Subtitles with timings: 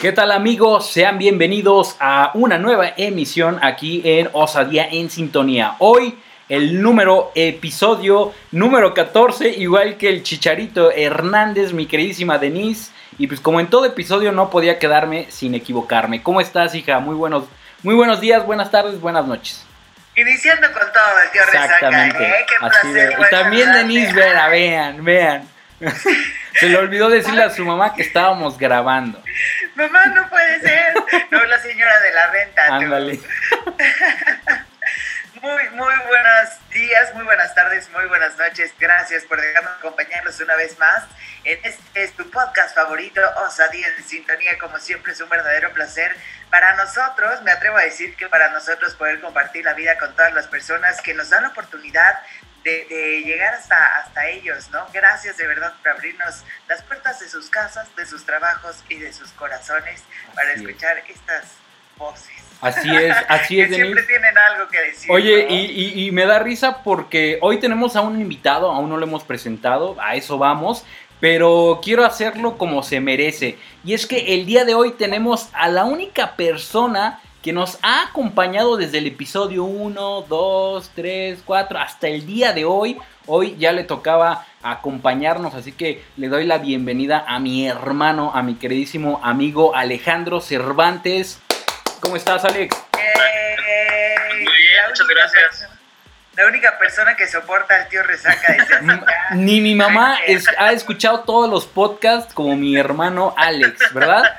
[0.00, 0.86] ¿Qué tal amigos?
[0.86, 5.74] Sean bienvenidos a una nueva emisión aquí en Osadía en Sintonía.
[5.80, 6.14] Hoy
[6.48, 12.92] el número, episodio número 14, igual que el Chicharito Hernández, mi queridísima Denise.
[13.18, 16.22] Y pues como en todo episodio no podía quedarme sin equivocarme.
[16.22, 17.00] ¿Cómo estás, hija?
[17.00, 17.46] Muy buenos,
[17.82, 19.67] muy buenos días, buenas tardes, buenas noches.
[20.18, 22.24] Iniciando con todo, el tío Exactamente.
[22.24, 22.46] ¿eh?
[22.48, 25.48] Qué placer, y también Denise Vera, vean, vean.
[26.58, 29.22] Se le olvidó decirle a su mamá que estábamos grabando.
[29.76, 30.92] Mamá, no puede ser.
[31.30, 32.66] No, la señora de la renta.
[32.66, 33.20] Ándale.
[35.42, 38.72] Muy, muy buenos días, muy buenas tardes, muy buenas noches.
[38.78, 41.04] Gracias por dejarnos acompañarnos una vez más
[41.44, 44.58] en este es tu podcast favorito, Osadía en Sintonía.
[44.58, 46.16] Como siempre, es un verdadero placer
[46.50, 47.42] para nosotros.
[47.42, 51.00] Me atrevo a decir que para nosotros poder compartir la vida con todas las personas
[51.02, 52.18] que nos dan la oportunidad
[52.64, 54.88] de, llegar hasta, hasta ellos, ¿no?
[54.92, 59.12] Gracias de verdad por abrirnos las puertas de sus casas, de sus trabajos y de
[59.12, 60.02] sus corazones
[60.34, 61.44] para escuchar estas
[61.96, 62.47] voces.
[62.60, 65.10] Así es, así es, que Siempre tienen algo que decir.
[65.10, 69.06] Oye, y, y, me da risa porque hoy tenemos a un invitado, aún no lo
[69.06, 70.84] hemos presentado, a eso vamos,
[71.20, 73.58] pero quiero hacerlo como se merece.
[73.84, 78.02] Y es que el día de hoy tenemos a la única persona que nos ha
[78.02, 82.98] acompañado desde el episodio 1, 2, 3, 4, hasta el día de hoy.
[83.26, 88.42] Hoy ya le tocaba acompañarnos, así que le doy la bienvenida a mi hermano, a
[88.42, 91.40] mi queridísimo amigo Alejandro Cervantes.
[92.00, 92.76] ¿Cómo estás, Alex?
[92.94, 95.68] Muy bien, muchas gracias.
[96.36, 98.56] La única persona que soporta al tío Resaca
[99.32, 100.18] Ni mi mamá
[100.58, 104.38] ha escuchado todos los podcasts como mi hermano Alex, ¿verdad?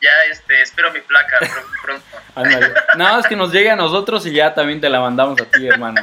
[0.00, 1.38] ya este, espero mi placa
[1.82, 2.04] pronto.
[2.96, 5.66] Nada más que nos llegue a nosotros y ya también te la mandamos a ti,
[5.66, 6.00] hermano.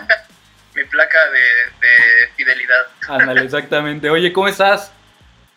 [0.75, 2.87] mi placa de, fidelidad.
[3.07, 4.09] Ándale, exactamente.
[4.09, 4.91] Oye, ¿cómo estás?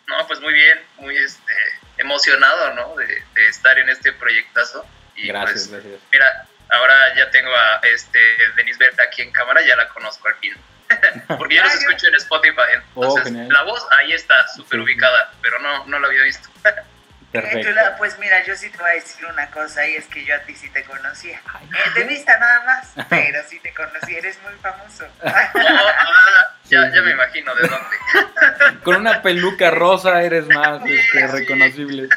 [0.07, 1.53] No, pues muy bien, muy este,
[1.97, 2.95] emocionado, ¿no?
[2.95, 4.85] De, estar en este proyectazo.
[5.21, 6.01] Y gracias, pues, gracias.
[6.11, 8.19] Mira, ahora ya tengo a este,
[8.55, 10.55] Denise Berta aquí en cámara, ya la conozco al fin.
[11.37, 12.61] Porque yo los escucho en Spotify.
[12.95, 16.49] Oh, Entonces, la voz ahí está súper ubicada, pero no, no la había visto.
[17.97, 20.39] pues mira, yo sí te voy a decir una cosa y es que yo a
[20.39, 21.37] ti sí te conocía.
[21.37, 25.07] Eh, de vista nada más, pero sí te conocí, eres muy famoso.
[25.23, 28.79] Ah, ya, ya me imagino de dónde.
[28.83, 32.09] Con una peluca rosa eres más este, reconocible.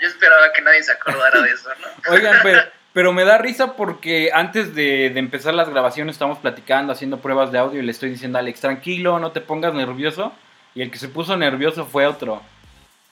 [0.00, 1.86] Yo esperaba que nadie se acordara de eso, ¿no?
[2.12, 2.60] Oigan, pero,
[2.92, 7.52] pero me da risa porque antes de, de empezar las grabaciones estamos platicando, haciendo pruebas
[7.52, 10.32] de audio y le estoy diciendo a Alex, tranquilo, no te pongas nervioso.
[10.74, 12.42] Y el que se puso nervioso fue otro.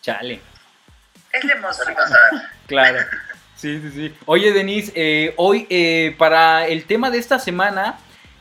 [0.02, 0.40] Chale.
[1.32, 1.94] Es la emoción.
[2.66, 2.98] Claro.
[3.56, 4.14] Sí, sí, sí.
[4.24, 7.98] Oye, Denise, eh, hoy eh, para el tema de esta semana,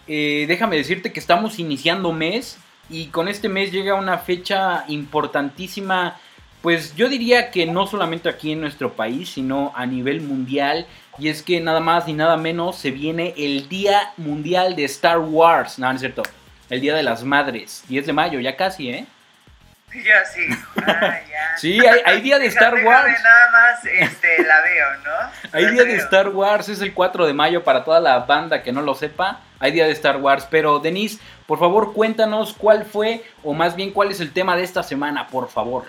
[0.07, 2.57] eh, déjame decirte que estamos iniciando mes
[2.89, 6.17] y con este mes llega una fecha importantísima,
[6.63, 10.87] pues yo diría que no solamente aquí en nuestro país, sino a nivel mundial.
[11.17, 15.19] Y es que nada más ni nada menos se viene el Día Mundial de Star
[15.19, 15.77] Wars.
[15.77, 16.23] No, no es cierto.
[16.69, 17.83] El Día de las Madres.
[17.89, 19.05] 10 de mayo, ya casi, ¿eh?
[19.93, 20.47] Ya sí.
[20.87, 21.57] Ah, ya.
[21.57, 23.13] Sí, hay, día de Star Wars.
[23.23, 25.49] Nada más este, la veo, ¿no?
[25.51, 28.71] Hay día de Star Wars, es el 4 de mayo para toda la banda que
[28.71, 29.41] no lo sepa.
[29.59, 30.47] Hay día de Star Wars.
[30.49, 34.63] Pero, Denise, por favor, cuéntanos cuál fue, o más bien cuál es el tema de
[34.63, 35.83] esta semana, por favor.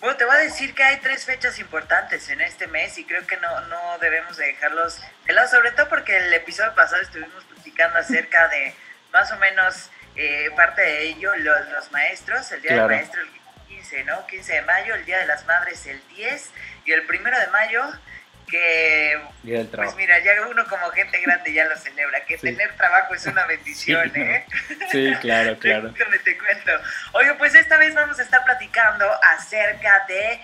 [0.00, 3.26] Bueno, te voy a decir que hay tres fechas importantes en este mes y creo
[3.26, 7.44] que no, no debemos de dejarlos de lado, sobre todo porque el episodio pasado estuvimos
[7.44, 8.74] platicando acerca de
[9.12, 13.28] más o menos eh, parte de ello, los, maestros, el Día del Maestro, el
[13.66, 14.24] 15, ¿no?
[14.28, 16.50] 15 de mayo, el Día de las Madres el 10
[16.84, 17.82] y el primero de mayo
[18.48, 19.20] que
[19.74, 23.46] pues mira, ya uno como gente grande ya lo celebra, que tener trabajo es una
[23.46, 24.46] bendición, ¿eh?
[24.90, 25.92] Sí, claro, claro.
[26.24, 26.72] Te cuento.
[27.28, 30.40] Oye, pues esta vez vamos a estar platicando acerca de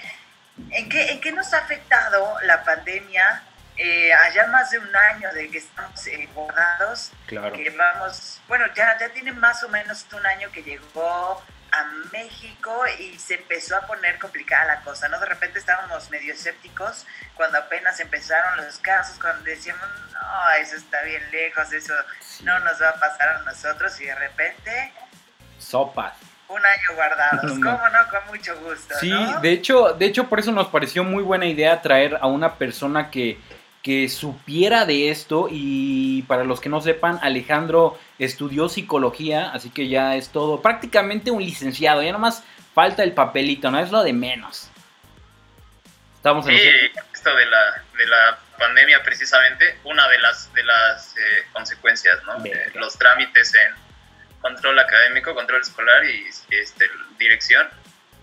[0.71, 3.43] en qué, en qué nos ha afectado la pandemia
[3.79, 7.55] eh, allá más de un año de que estamos eh, guardados, claro.
[7.55, 11.43] que vamos, bueno, ya, ya tiene más o menos un año que llegó
[11.73, 15.19] a México y se empezó a poner complicada la cosa, ¿no?
[15.19, 21.01] De repente estábamos medio escépticos cuando apenas empezaron los casos, cuando decíamos, no, eso está
[21.03, 21.95] bien lejos, eso
[22.43, 24.93] no nos va a pasar a nosotros y de repente...
[25.59, 26.34] Sopas.
[26.49, 28.09] Un año guardados, ¿cómo no?
[28.11, 28.95] Con mucho gusto.
[29.01, 29.13] Sí,
[29.43, 33.11] de hecho, de hecho por eso nos pareció muy buena idea traer a una persona
[33.11, 33.39] que
[33.85, 39.91] que supiera de esto y para los que no sepan, Alejandro estudió psicología, así que
[39.91, 42.43] ya es todo, prácticamente un licenciado, ya nomás
[42.75, 44.71] falta el papelito, no es lo de menos.
[46.17, 46.63] Estamos en sí,
[47.13, 52.43] esto de la, de la pandemia precisamente, una de las, de las eh, consecuencias, ¿no?
[52.81, 53.84] los trámites en
[54.45, 56.85] control académico, control escolar y este,
[57.19, 57.67] dirección,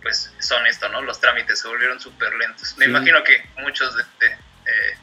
[0.03, 1.01] pues son esto, ¿no?
[1.01, 2.77] Los trámites se volvieron súper lentos.
[2.77, 4.97] Me imagino que muchos de, eh,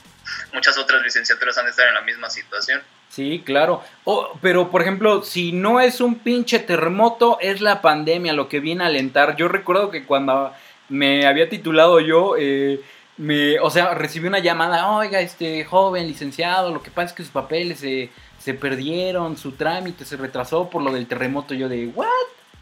[0.53, 2.81] muchas otras licenciaturas han de estar en la misma situación.
[3.09, 3.82] Sí, claro.
[4.05, 8.61] Oh, pero, por ejemplo, si no es un pinche terremoto, es la pandemia lo que
[8.61, 9.35] viene a alentar.
[9.35, 10.55] Yo recuerdo que cuando
[10.88, 12.81] me había titulado yo, eh,
[13.17, 17.23] me, o sea, recibí una llamada, oiga, este joven licenciado, lo que pasa es que
[17.25, 18.11] sus papeles se,
[18.49, 21.53] se perdieron, su trámite se retrasó por lo del terremoto.
[21.53, 22.09] Yo de, ¿what?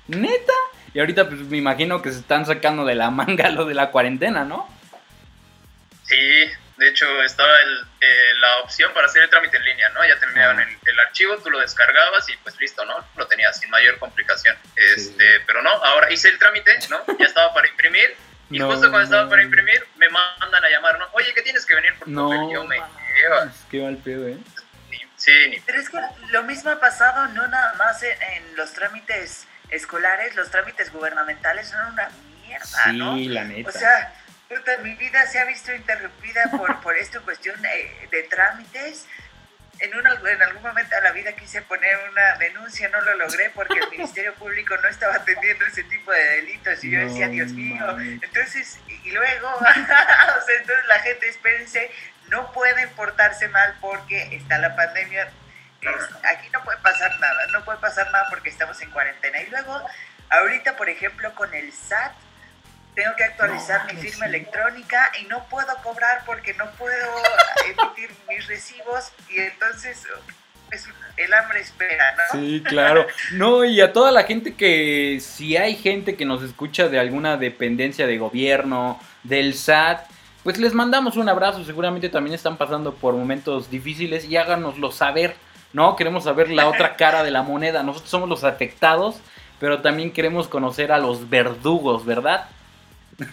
[0.09, 0.53] ¿Neta?
[0.93, 3.93] Y ahorita pues me imagino que se están sacando de la manga lo de la
[3.93, 4.69] cuarentena, ¿no?
[6.03, 6.17] Sí,
[6.77, 7.53] de hecho, estaba
[8.00, 10.05] eh, la opción para hacer el trámite en línea, ¿no?
[10.09, 12.97] Ya te enviaban el, archivo, tú lo descargabas y pues listo, ¿no?
[13.17, 14.56] Lo tenías sin mayor complicación.
[14.75, 17.05] Este, Pero no, ahora hice el trámite, ¿no?
[17.17, 18.17] Ya estaba para imprimir.
[18.49, 21.09] Y justo cuando estaba para imprimir, me mandan a llamar, ¿no?
[21.15, 22.81] Oye, ¿qué tienes que venir por no, Yo me.
[23.69, 24.38] Qué mal pedo, ¿eh?
[25.26, 25.61] Sí.
[25.67, 25.99] Pero es que
[26.31, 31.93] lo mismo ha pasado no nada más en, los trámites escolares, los trámites gubernamentales son
[31.93, 32.08] una
[32.46, 33.17] mierda, ¿no?
[33.17, 33.69] Sí, la neta.
[33.69, 34.12] O sea,
[34.82, 39.06] mi vida se ha visto interrumpida por, por esta cuestión de, trámites.
[39.78, 43.50] En, una, en algún momento de la vida quise poner una denuncia, no lo logré
[43.50, 47.52] porque el Ministerio Público no estaba atendiendo ese tipo de delitos y yo decía, Dios
[47.52, 51.90] mío, entonces, y luego, o sea, entonces la gente, espérense,
[52.31, 55.28] no pueden portarse mal porque está la pandemia,
[56.25, 59.40] aquí no puede pasar nada, no puede pasar nada porque estamos en cuarentena.
[59.43, 59.81] Y luego,
[60.31, 62.12] ahorita, por ejemplo, con el SAT,
[62.94, 67.23] tengo que actualizar mi firma electrónica y no puedo cobrar porque no puedo
[67.67, 70.06] emitir mis recibos y entonces
[70.70, 72.40] es, el hambre espera, ¿no?
[72.40, 73.06] Sí, claro.
[73.32, 77.37] No, y a toda la gente que, si hay gente que nos escucha de alguna
[77.37, 80.06] dependencia de gobierno, del SAT,
[80.46, 85.34] pues les mandamos un abrazo, seguramente también están pasando por momentos difíciles y háganoslo saber,
[85.72, 85.96] ¿no?
[85.96, 89.16] Queremos saber la otra cara de la moneda, nosotros somos los afectados,
[89.58, 92.48] pero también queremos conocer a los verdugos, ¿verdad?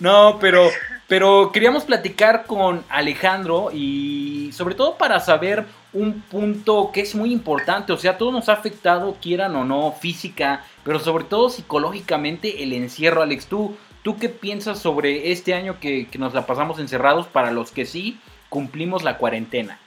[0.00, 0.68] no, pero,
[1.06, 7.32] pero queríamos platicar con Alejandro y sobre todo para saber un punto que es muy
[7.32, 12.64] importante, o sea, todo nos ha afectado, quieran o no, física, pero sobre todo psicológicamente
[12.64, 13.46] el encierro, Alex.
[13.46, 13.76] ¿Tú,
[14.08, 17.84] tú qué piensas sobre este año que, que nos la pasamos encerrados para los que
[17.84, 18.18] sí
[18.48, 19.78] cumplimos la cuarentena?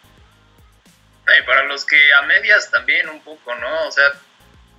[1.25, 3.87] Y para los que a medias también un poco, ¿no?
[3.87, 4.11] O sea,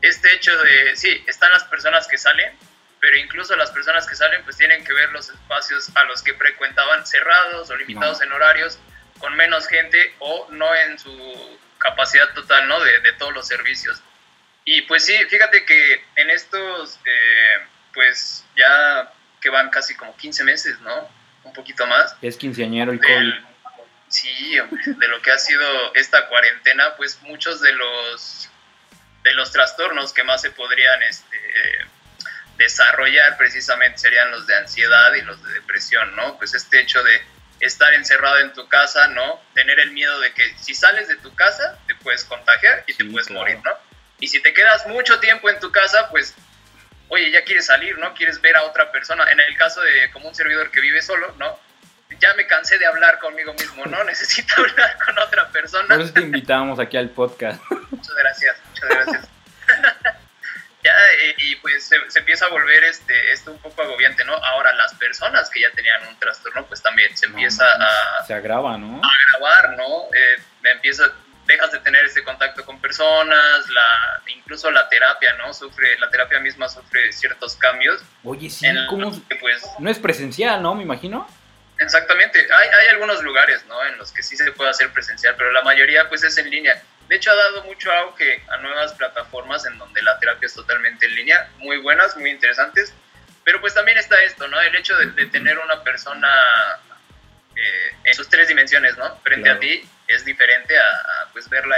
[0.00, 2.54] este hecho de, sí, están las personas que salen,
[3.00, 6.34] pero incluso las personas que salen pues tienen que ver los espacios a los que
[6.34, 8.78] frecuentaban cerrados o limitados en horarios
[9.18, 12.78] con menos gente o no en su capacidad total, ¿no?
[12.78, 14.00] De, de todos los servicios.
[14.64, 19.12] Y pues sí, fíjate que en estos, eh, pues ya
[19.42, 21.08] que van casi como 15 meses, ¿no?
[21.44, 22.16] Un poquito más.
[22.22, 23.34] Es quinceañero el COVID.
[24.08, 24.56] Sí,
[24.86, 28.48] de lo que ha sido esta cuarentena, pues muchos de los
[29.22, 31.38] de los trastornos que más se podrían este,
[32.58, 36.36] desarrollar precisamente serían los de ansiedad y los de depresión, ¿no?
[36.38, 37.22] Pues este hecho de
[37.60, 39.40] estar encerrado en tu casa, ¿no?
[39.54, 43.04] Tener el miedo de que si sales de tu casa te puedes contagiar y te
[43.04, 43.70] puedes morir, ¿no?
[44.18, 46.34] Y si te quedas mucho tiempo en tu casa, pues,
[47.12, 48.14] oye, ya quieres salir, ¿no?
[48.14, 49.30] Quieres ver a otra persona.
[49.30, 51.58] En el caso de como un servidor que vive solo, ¿no?
[52.18, 54.02] Ya me cansé de hablar conmigo mismo, ¿no?
[54.04, 55.88] Necesito hablar con otra persona.
[55.88, 57.62] Por eso te invitamos aquí al podcast.
[57.90, 59.28] Muchas gracias, muchas gracias.
[60.84, 64.34] ya, eh, y pues se, empieza a volver este, esto un poco agobiante, ¿no?
[64.34, 68.24] Ahora las personas que ya tenían un trastorno, pues también se empieza a...
[68.26, 69.02] Se agrava, ¿no?
[69.04, 70.08] A agravar, ¿no?
[70.14, 71.12] Eh, empieza,
[71.52, 75.52] dejas de tener este contacto con personas, la, incluso la terapia, ¿no?
[75.54, 78.02] Sufre, la terapia misma sufre ciertos cambios.
[78.24, 79.12] Oye, sí, ¿cómo?
[79.40, 80.74] pues, no es presencial, ¿no?
[80.74, 81.28] Me imagino.
[81.78, 83.84] Exactamente, hay, hay algunos lugares, ¿no?
[83.86, 86.80] En los que sí se puede hacer presencial, pero la mayoría pues es en línea.
[87.08, 91.06] De hecho, ha dado mucho auge a nuevas plataformas en donde la terapia es totalmente
[91.06, 92.94] en línea, muy buenas, muy interesantes,
[93.44, 94.60] pero pues también está esto, ¿no?
[94.60, 96.28] El hecho de, tener una persona
[97.56, 99.16] eh, en sus tres dimensiones, ¿no?
[99.18, 101.76] Frente a ti es diferente a, pues verla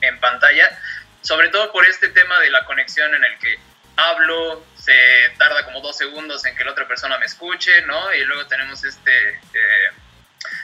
[0.00, 0.78] en, pantalla,
[1.22, 3.58] sobre todo por este tema de la conexión en el que
[3.96, 4.94] hablo, se
[5.38, 8.14] tarda como dos segundos en que la otra persona me escuche, ¿no?
[8.14, 9.90] Y luego tenemos este, eh,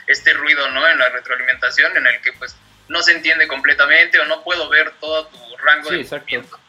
[0.07, 0.87] este ruido, ¿no?
[0.87, 2.55] En la retroalimentación en el que pues
[2.87, 6.59] no se entiende completamente o no puedo ver todo tu rango de movimiento.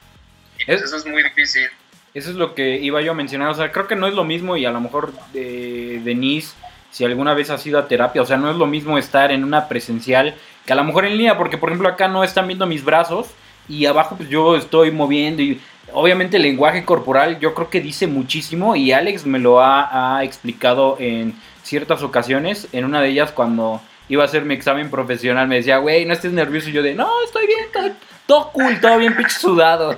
[0.58, 1.70] Y pues eso es muy difícil.
[2.12, 3.48] Eso es lo que iba yo a mencionar.
[3.48, 6.54] O sea, creo que no es lo mismo y a lo mejor de Denise,
[6.90, 9.44] si alguna vez ha sido a terapia, o sea, no es lo mismo estar en
[9.44, 10.34] una presencial
[10.66, 13.28] que a lo mejor en línea, porque por ejemplo acá no están viendo mis brazos
[13.68, 15.60] y abajo pues yo estoy moviendo y
[15.92, 20.96] obviamente el lenguaje corporal yo creo que dice muchísimo y Alex me lo ha, explicado
[20.98, 25.56] en ciertas ocasiones, en una de ellas cuando iba a hacer mi examen profesional, me
[25.56, 26.68] decía, güey, no estés nervioso.
[26.68, 27.94] Y yo de, no, estoy bien,
[28.26, 29.96] todo cool, todo bien pinche sudado.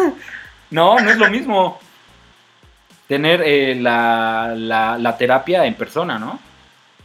[0.70, 1.78] no, no es lo mismo
[3.08, 6.40] tener eh, la, la, terapia en persona, ¿no?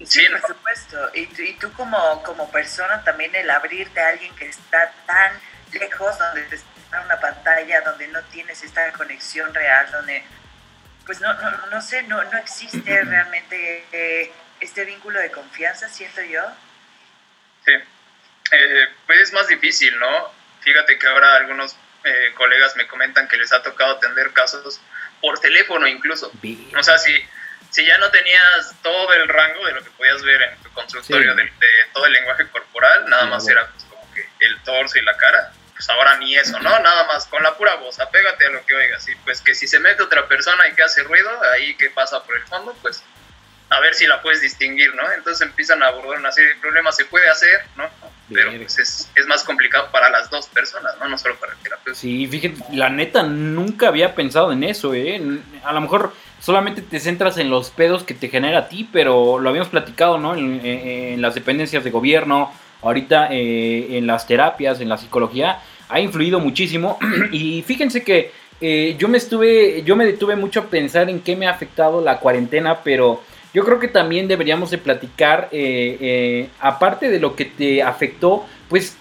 [0.03, 0.98] Sí, por supuesto.
[1.13, 5.34] Y, y tú como, como persona también el abrirte a alguien que está tan
[5.74, 10.24] lejos, donde te está una pantalla, donde no tienes esta conexión real, donde
[11.06, 16.22] pues no, no, no sé, no, no existe realmente eh, este vínculo de confianza, siento
[16.22, 16.44] yo.
[17.65, 17.72] Sí,
[18.51, 20.32] eh, pues es más difícil, ¿no?
[20.62, 24.79] Fíjate que ahora algunos eh, colegas me comentan que les ha tocado atender casos
[25.21, 26.31] por teléfono incluso.
[26.77, 27.13] O sea, si,
[27.69, 31.35] si ya no tenías todo el rango de lo que podías ver en tu consultorio
[31.35, 31.51] de,
[31.93, 35.51] todo el lenguaje corporal, nada más era pues, como que el torso y la cara,
[35.73, 36.79] pues ahora ni eso, ¿no?
[36.79, 39.07] Nada más con la pura voz, apégate a lo que oigas.
[39.07, 42.23] Y pues que si se mete otra persona y que hace ruido, ahí que pasa
[42.23, 43.03] por el fondo, pues
[43.69, 45.03] a ver si la puedes distinguir, ¿no?
[45.15, 47.85] Entonces empiezan a abordar una serie de problemas, se puede hacer, ¿no?
[48.31, 51.07] Pero pues es, es, más complicado para las dos personas, ¿no?
[51.07, 51.99] No solo para el terapeuta.
[51.99, 55.19] Sí, fíjate, la neta nunca había pensado en eso, ¿eh?
[55.63, 59.39] A lo mejor solamente te centras en los pedos que te genera a ti, pero
[59.39, 60.35] lo habíamos platicado, ¿no?
[60.35, 65.59] En, en las dependencias de gobierno, ahorita eh, en las terapias, en la psicología,
[65.89, 66.97] ha influido muchísimo.
[67.31, 71.35] y fíjense que eh, yo me estuve, yo me detuve mucho a pensar en qué
[71.35, 73.23] me ha afectado la cuarentena, pero
[73.53, 78.98] yo creo que también deberíamos de platicar, eh, aparte de lo que te afectó, pues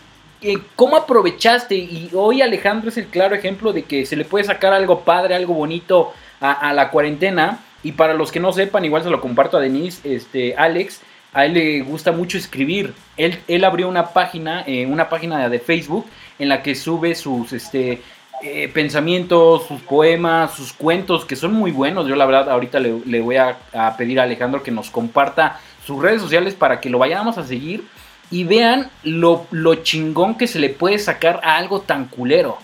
[0.77, 1.75] cómo aprovechaste.
[1.75, 5.35] Y hoy Alejandro es el claro ejemplo de que se le puede sacar algo padre,
[5.35, 7.61] algo bonito a, a la cuarentena.
[7.83, 11.03] Y para los que no sepan, igual se lo comparto a Denise, este, Alex
[11.33, 12.95] a él le gusta mucho escribir.
[13.17, 16.07] Él, él abrió una página, eh, una página de Facebook
[16.39, 18.03] en la que sube sus este,
[18.43, 22.07] eh, pensamientos, sus poemas, sus cuentos, que son muy buenos.
[22.07, 23.59] Yo la verdad ahorita le, voy a,
[23.97, 27.85] pedir a Alejandro que nos comparta sus redes sociales para que lo vayamos a seguir
[28.31, 32.59] y vean lo, lo chingón que se le puede sacar a algo tan culero.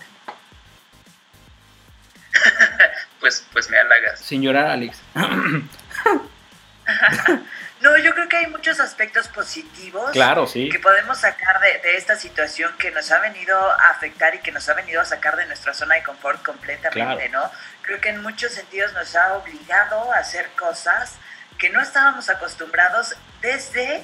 [3.19, 4.19] pues, pues me halagas.
[4.19, 5.01] Señora Alex.
[7.85, 10.69] No, yo creo que hay muchos aspectos positivos claro, sí.
[10.69, 14.67] que podemos sacar de, esta situación que nos ha venido a afectar y que nos
[14.69, 17.51] ha venido a sacar de nuestra zona de confort completamente, ¿no?
[17.83, 21.13] Creo que en muchos sentidos nos ha obligado a hacer cosas
[21.59, 24.03] que no estábamos acostumbrados desde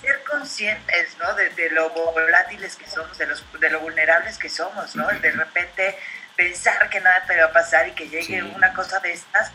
[0.00, 1.34] ser conscientes, ¿no?
[1.34, 5.06] De, lo volátiles que somos, de, los, de lo vulnerables que somos, ¿no?
[5.06, 5.98] De repente
[6.36, 9.52] pensar que nada te va a pasar y que llegue una cosa de estas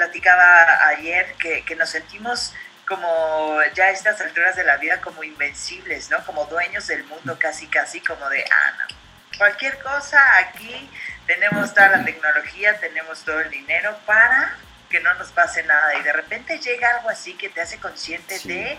[0.00, 2.54] platicaba ayer que, que, nos sentimos
[2.88, 6.24] como ya a estas alturas de la vida como invencibles, ¿no?
[6.24, 8.96] Como dueños del mundo casi, casi como de, ah, no,
[9.36, 10.90] cualquier cosa aquí,
[11.26, 14.56] tenemos toda la tecnología, tenemos todo el dinero para
[14.88, 18.38] que no nos pase nada y de repente llega algo así que te hace consciente
[18.44, 18.78] de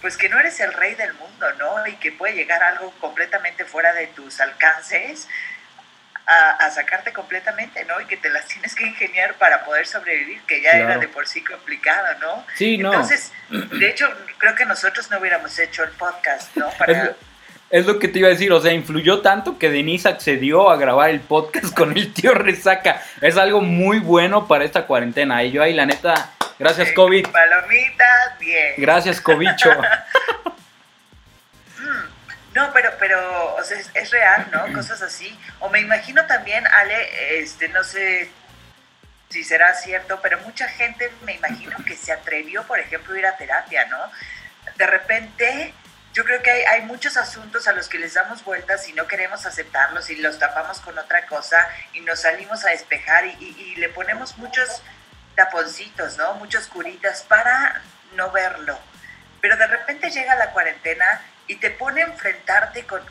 [0.00, 1.86] pues que no eres el rey del mundo, ¿no?
[1.86, 5.28] Y que puede llegar algo completamente fuera de tus alcances
[6.26, 8.00] a, sacarte completamente, ¿no?
[8.00, 11.26] Y que te las tienes que ingeniar para poder sobrevivir, que ya era de por
[11.26, 12.46] sí complicado, ¿no?
[12.56, 12.92] Sí, no.
[12.92, 16.68] Entonces, de hecho, creo que nosotros no hubiéramos hecho el podcast, ¿no?
[17.70, 20.76] Es, lo que te iba a decir, o sea, influyó tanto que Denise accedió a
[20.76, 23.02] grabar el podcast con el tío Resaca.
[23.20, 25.42] Es algo muy bueno para esta cuarentena.
[25.42, 27.26] Y yo ahí, la neta, gracias, COVID.
[27.28, 28.74] Palomitas, bien.
[28.78, 29.70] Gracias, Covicho.
[32.54, 34.72] No, pero, pero, o sea, es, real, ¿no?
[34.72, 35.36] Cosas así.
[35.58, 38.30] O me imagino también, Ale, este, no sé
[39.28, 43.26] si será cierto, pero mucha gente me imagino que se atrevió, por ejemplo, a ir
[43.26, 43.98] a terapia, ¿no?
[44.76, 45.74] De repente,
[46.12, 49.08] yo creo que hay, hay, muchos asuntos a los que les damos vueltas y no
[49.08, 53.74] queremos aceptarlos y los tapamos con otra cosa y nos salimos a despejar y, y
[53.76, 54.80] le ponemos muchos
[55.34, 56.34] taponcitos, ¿no?
[56.34, 57.82] Muchos curitas para
[58.14, 58.78] no verlo.
[59.40, 63.04] Pero de repente llega la cuarentena y te pone a enfrentarte con,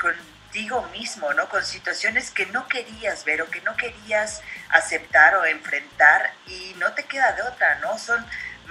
[0.54, 1.50] contigo mismo, ¿no?
[1.50, 6.94] Con situaciones que no querías ver o que no querías aceptar o enfrentar y no
[6.94, 7.98] te queda de otra, ¿no?
[7.98, 8.24] Son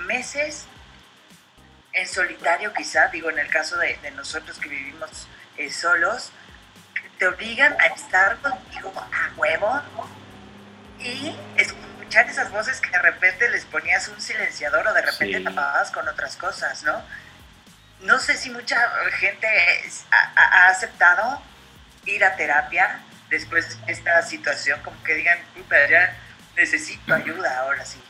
[0.07, 0.67] meses
[1.93, 5.27] en solitario quizá, digo en el caso de, nosotros que vivimos
[5.57, 6.31] eh, solos,
[7.19, 9.83] te obligan a estar contigo a huevo
[11.01, 15.91] y escuchar esas voces que de repente les ponías un silenciador o de repente tapabas
[15.91, 17.03] con otras cosas, ¿no?
[18.03, 18.79] No sé si mucha
[19.19, 19.47] gente
[20.11, 21.43] ha, aceptado
[22.05, 26.17] ir a terapia después de esta situación, como que digan, puta, ya
[26.57, 28.01] necesito ayuda ahora sí.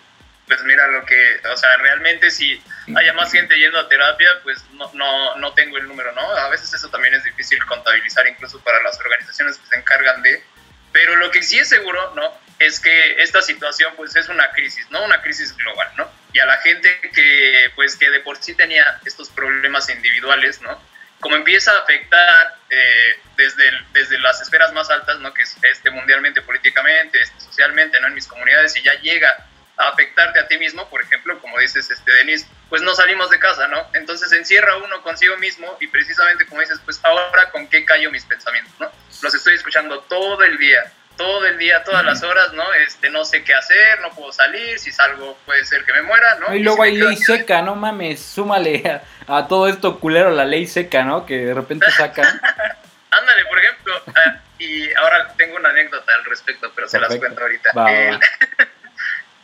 [0.47, 2.63] Pues mira, lo que, o sea, realmente si
[2.97, 6.23] haya más gente yendo a terapia, pues no, no, no tengo el número, ¿no?
[6.23, 10.43] A veces eso también es difícil contabilizar incluso para las organizaciones que se encargan de,
[10.91, 12.37] pero lo que sí es seguro, ¿no?
[12.59, 15.05] Es que esta situación pues es una crisis, ¿no?
[15.05, 16.11] Una crisis global, ¿no?
[16.33, 20.81] Y a la gente que, pues, que de por sí tenía estos problemas individuales, ¿no?
[21.21, 25.33] Como empieza a afectar eh, desde, desde las esferas más altas, ¿no?
[25.35, 28.09] Que es este, mundialmente, políticamente, este, socialmente, ¿no?
[28.09, 29.47] En mis comunidades y ya llega
[29.77, 33.39] a afectarte a ti mismo, por ejemplo, como dices, este, Denis, pues no salimos de
[33.39, 33.87] casa, ¿no?
[33.95, 38.25] Entonces encierra uno consigo mismo y precisamente como dices, pues ahora con qué callo mis
[38.25, 38.91] pensamientos, ¿no?
[39.23, 42.65] Los estoy escuchando todo el día, todo el día, todas las horas, ¿no?
[42.87, 46.37] Este, no sé qué hacer, no puedo salir, si salgo puede ser que me muera,
[46.37, 46.55] ¿no?
[46.55, 51.05] Y luego hay ley seca, no mames, súmale a, todo esto culero la ley seca,
[51.05, 51.27] ¿no?
[51.27, 52.27] Que de repente sacan.
[53.11, 57.43] Ándale, por ejemplo, ah, y ahora tengo una anécdota al respecto, pero se las cuento
[57.43, 57.71] ahorita.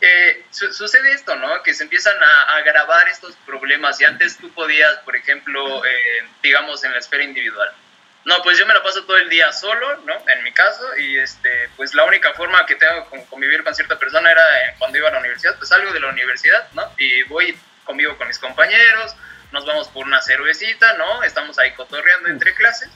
[0.01, 1.61] Eh, sucede esto, ¿no?
[1.61, 6.83] Que se empiezan a, agravar estos problemas y antes tú podías, por ejemplo, eh, digamos,
[6.83, 7.71] en la esfera individual,
[8.25, 10.13] no, pues yo me la paso todo el día solo, ¿no?
[10.27, 13.97] En mi caso, y este, pues la única forma que tengo de convivir con cierta
[13.97, 16.91] persona era eh, cuando iba a la universidad, pues salgo de la universidad, ¿no?
[16.97, 19.15] Y voy, convivo con mis compañeros,
[19.51, 21.23] nos vamos por una cervecita, ¿no?
[21.23, 22.89] Estamos ahí cotorreando entre clases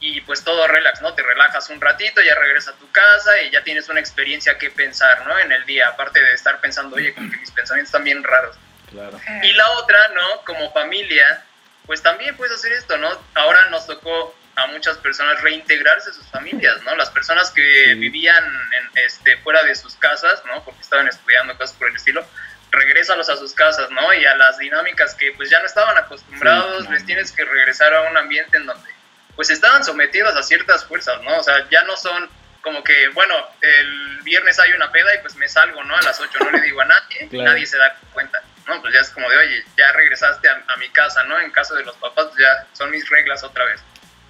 [0.00, 1.14] y pues todo relax, ¿no?
[1.14, 4.70] Te relajas un ratito, ya regresas a tu casa y ya tienes una experiencia que
[4.70, 5.38] pensar, ¿no?
[5.38, 8.56] En el día, aparte de estar pensando, oye, como que mis pensamientos están bien raros.
[8.90, 9.20] Claro.
[9.42, 10.44] Y la otra, ¿no?
[10.44, 11.44] Como familia,
[11.86, 13.10] pues también puedes hacer esto, ¿no?
[13.34, 16.94] Ahora nos tocó a muchas personas reintegrarse a sus familias, ¿no?
[16.96, 20.64] Las personas que vivían en, este, fuera de sus casas, ¿no?
[20.64, 22.24] Porque estaban estudiando cosas por el estilo,
[22.70, 24.14] regresan a sus casas, ¿no?
[24.14, 28.02] Y a las dinámicas que pues ya no estaban acostumbrados, les tienes que regresar a
[28.02, 28.90] un ambiente en donde
[29.34, 31.38] pues estaban sometidos a ciertas fuerzas, ¿no?
[31.38, 32.28] O sea, ya no son
[32.60, 35.96] como que, bueno, el viernes hay una peda y pues me salgo, ¿no?
[35.96, 38.80] A las 8 no le digo a nadie, nadie se da cuenta, ¿no?
[38.82, 41.40] Pues ya es como de, oye, ya regresaste a, a mi casa, ¿no?
[41.40, 43.80] En caso de los papás, pues ya son mis reglas otra vez.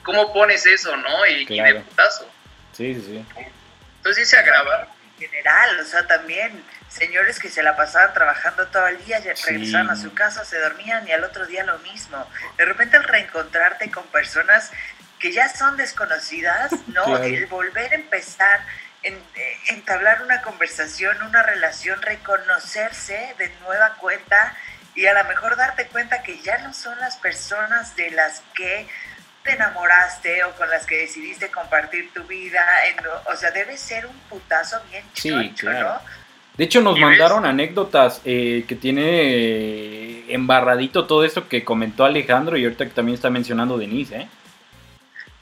[0.02, 1.26] ¿Cómo pones eso, no?
[1.26, 2.30] Y, de putazo.
[2.72, 3.24] Sí, sí.
[3.98, 4.88] Entonces sí se agrava.
[5.18, 9.32] En general, o sea, también señores que se la pasaban trabajando todo el día, ya
[9.46, 12.28] regresaban a su casa, se dormían y al otro día lo mismo.
[12.56, 14.70] De repente al reencontrarte con personas
[15.18, 17.18] que ya son desconocidas, ¿no?
[17.18, 18.60] El volver a empezar,
[19.02, 24.56] en, eh, entablar una conversación, una relación, reconocerse de nueva cuenta
[24.94, 28.88] y a lo mejor darte cuenta que ya no son las personas de las que
[29.42, 32.64] te enamoraste o con las que decidiste compartir tu vida.
[33.26, 36.00] o sea, debe ser un putazo bien sí, claro.
[36.56, 42.56] De hecho, nos mandaron anécdotas eh, que tiene eh, embarradito todo esto que comentó Alejandro
[42.56, 44.28] y ahorita que también está mencionando Denise, ¿eh?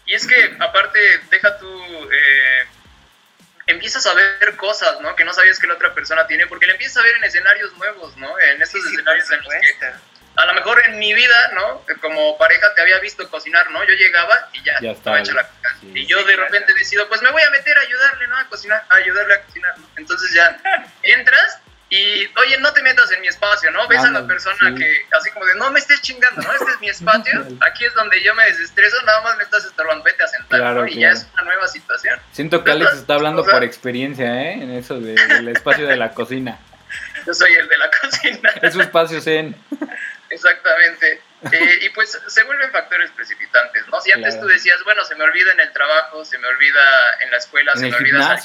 [0.06, 1.66] Y es que, aparte, deja tú...
[1.66, 2.66] Eh,
[3.66, 5.14] empiezas a ver cosas, ¿no?
[5.14, 7.76] Que no sabías que la otra persona tiene, porque le empiezas a ver en escenarios
[7.76, 8.28] nuevos, ¿no?
[8.38, 9.92] En estos escenarios en los que
[10.38, 11.84] a lo mejor en mi vida, ¿no?
[12.00, 13.84] Como pareja te había visto cocinar, ¿no?
[13.84, 15.48] Yo llegaba y ya, estaba hecha la
[15.92, 18.36] Y yo de repente decido, pues me voy a meter a ayudarle, ¿no?
[18.36, 19.88] A cocinar, a ayudarle a cocinar, ¿no?
[19.96, 20.56] Entonces ya
[21.02, 21.58] entras
[21.90, 23.88] y, oye, no te metas en mi espacio, ¿no?
[23.88, 26.52] Ves a la persona que, así como de, no me estés chingando, ¿no?
[26.52, 30.04] Este es mi espacio, aquí es donde yo me desestreso, nada más me estás estorbando,
[30.04, 30.86] vete a sentar, ¿no?
[30.86, 32.20] Y ya es una nueva situación.
[32.30, 34.52] Siento que Alex está hablando por experiencia, ¿eh?
[34.52, 36.58] En eso del espacio de la cocina.
[37.26, 38.50] Yo soy el de la cocina.
[38.62, 39.56] Es su espacio zen.
[40.30, 41.22] Exactamente.
[41.52, 44.00] Eh, y pues se vuelven factores precipitantes, ¿no?
[44.00, 46.80] Si antes tú decías, bueno, se me olvida en el trabajo, se me olvida
[47.20, 48.42] en la escuela, se me olvida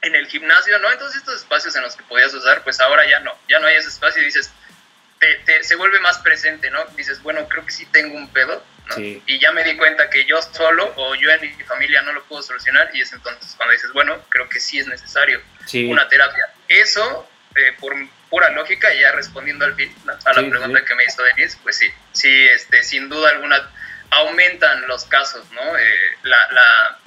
[0.00, 0.90] en el gimnasio, ¿no?
[0.90, 3.76] Entonces estos espacios en los que podías usar, pues ahora ya no, ya no hay
[3.76, 4.50] ese espacio y dices,
[5.18, 6.84] te, se vuelve más presente, ¿no?
[6.96, 8.96] Dices, bueno, creo que sí tengo un pedo, ¿no?
[8.98, 12.24] Y ya me di cuenta que yo solo o yo en mi familia no lo
[12.24, 15.42] puedo solucionar y es entonces cuando dices, bueno, creo que sí es necesario
[15.88, 16.48] una terapia.
[16.68, 17.94] Eso, eh, por
[18.30, 21.86] pura lógica, ya respondiendo al fin a la pregunta que me hizo Denise, pues sí,
[22.12, 23.70] sí, este, sin duda alguna
[24.10, 25.76] aumentan los casos, ¿no?
[25.76, 26.98] Eh, la, la,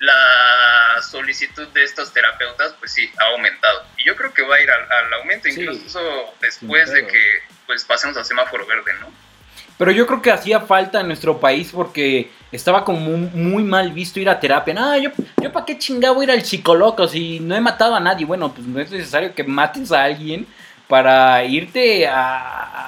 [0.00, 3.86] la, solicitud de estos terapeutas, pues sí, ha aumentado.
[3.98, 8.16] Y yo creo que va a ir al, aumento, incluso después de que pues pasemos
[8.16, 9.12] al semáforo verde, ¿no?
[9.76, 14.20] Pero yo creo que hacía falta en nuestro país porque estaba como muy, mal visto
[14.20, 14.72] ir a terapia.
[14.74, 15.10] No, yo,
[15.42, 18.24] yo para qué chingado ir al psicólogo si no he matado a nadie.
[18.24, 20.46] Bueno, pues no es necesario que mates a alguien
[20.86, 22.84] para irte a,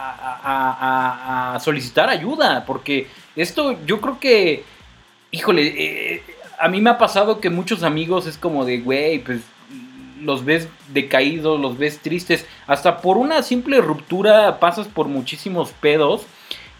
[1.55, 2.65] a, solicitar ayuda.
[2.65, 4.63] Porque esto yo creo que,
[5.33, 6.23] híjole, eh,
[6.59, 9.41] a mí me ha pasado que muchos amigos es como de, güey, pues
[10.23, 12.47] los ves decaídos, los ves tristes.
[12.69, 16.27] Hasta por una simple ruptura pasas por muchísimos pedos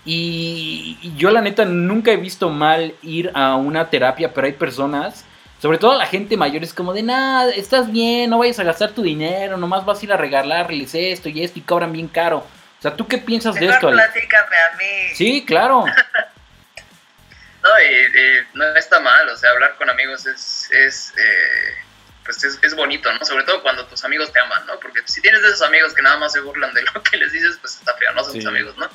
[0.07, 5.25] y, yo la neta nunca he visto mal ir a una terapia, pero hay personas,
[5.61, 8.93] sobre todo la gente mayor, es como de, nada, estás bien, no vayas a gastar
[8.93, 12.39] tu dinero, nomás vas a ir a regalarles esto y esto y cobran bien caro.
[12.39, 13.91] O sea, ¿tú qué piensas de esto?
[13.91, 15.15] platícame a mí.
[15.15, 15.85] Sí, claro.
[17.63, 17.71] no,
[18.55, 20.71] no está mal, o sea, hablar con amigos es...
[20.73, 21.83] es eh,
[22.25, 23.25] pues es, bonito, ¿no?
[23.25, 24.81] Sobre todo cuando tus amigos te aman, ¿no?
[24.81, 27.31] Porque si tienes de esos amigos que nada más se burlan de lo que les
[27.31, 28.91] dices, pues está feo, no son tus amigos, ¿no?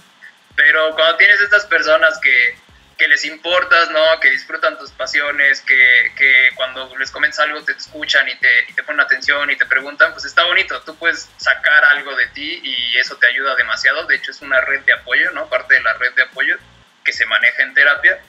[0.71, 2.55] Pero cuando tienes estas personas que,
[2.97, 4.21] que les importas, ¿no?
[4.21, 8.73] Que disfrutan tus pasiones, que, que cuando les comentas algo te escuchan y te, y
[8.73, 10.81] te, ponen atención y te preguntan, pues está bonito.
[10.83, 14.05] Tú puedes sacar algo de ti y eso te ayuda demasiado.
[14.05, 15.49] De hecho, es una red de apoyo, ¿no?
[15.49, 16.55] Parte de la red de apoyo
[17.03, 18.21] que se maneja en terapia.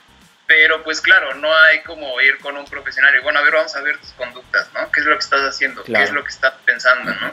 [0.48, 3.76] Pero pues claro, no hay como ir con un profesional y bueno, a ver, vamos
[3.76, 4.90] a ver tus conductas, ¿no?
[4.90, 5.84] ¿Qué es lo que estás haciendo?
[5.84, 7.32] ¿Qué es lo que estás pensando, ¿no?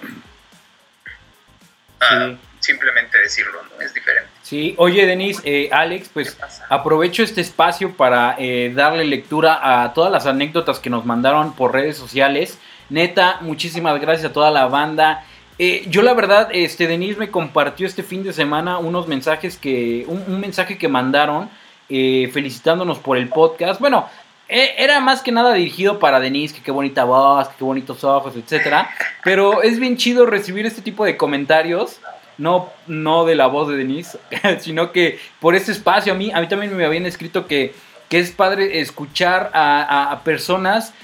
[2.00, 3.84] Ah, simplemente decirlo, ¿no?
[3.84, 4.30] Es diferente.
[4.41, 6.38] Sí, oye Denis, eh, Alex, pues
[6.69, 11.74] aprovecho este espacio para eh, darle lectura a todas las anécdotas que nos mandaron por
[11.74, 12.58] redes sociales.
[12.89, 15.24] Neta, muchísimas gracias a toda la banda.
[15.58, 20.06] Eh, yo la verdad, este Denis me compartió este fin de semana unos mensajes que,
[20.08, 21.50] un, mensaje que mandaron
[21.88, 23.80] felicitándonos por el podcast.
[23.80, 24.08] Bueno,
[24.48, 28.36] era más que nada dirigido para Denise, que qué bonita voz, que qué bonitos ojos,
[28.36, 28.91] etcétera.
[29.24, 32.00] Pero es bien chido recibir este tipo de comentarios
[32.39, 34.17] no, no de la voz de Denise,
[34.60, 37.75] sino que por ese espacio a mí, a mí también me habían escrito que,
[38.10, 40.95] es padre escuchar a, personas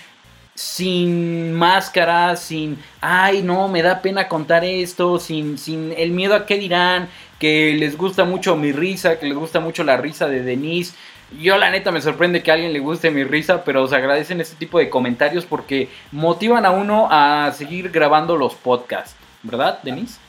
[0.56, 6.48] sin máscara, sin, ay, no, me da pena contar esto, sin, sin el miedo a
[6.48, 10.42] qué dirán, que les gusta mucho mi risa, que les gusta mucho la risa de
[10.42, 10.96] Denise.
[11.40, 14.42] Yo la neta me sorprende que a alguien le guste mi risa, pero se agradecen
[14.42, 20.25] este tipo de comentarios porque motivan a uno a seguir grabando los podcasts, ¿verdad, Denise?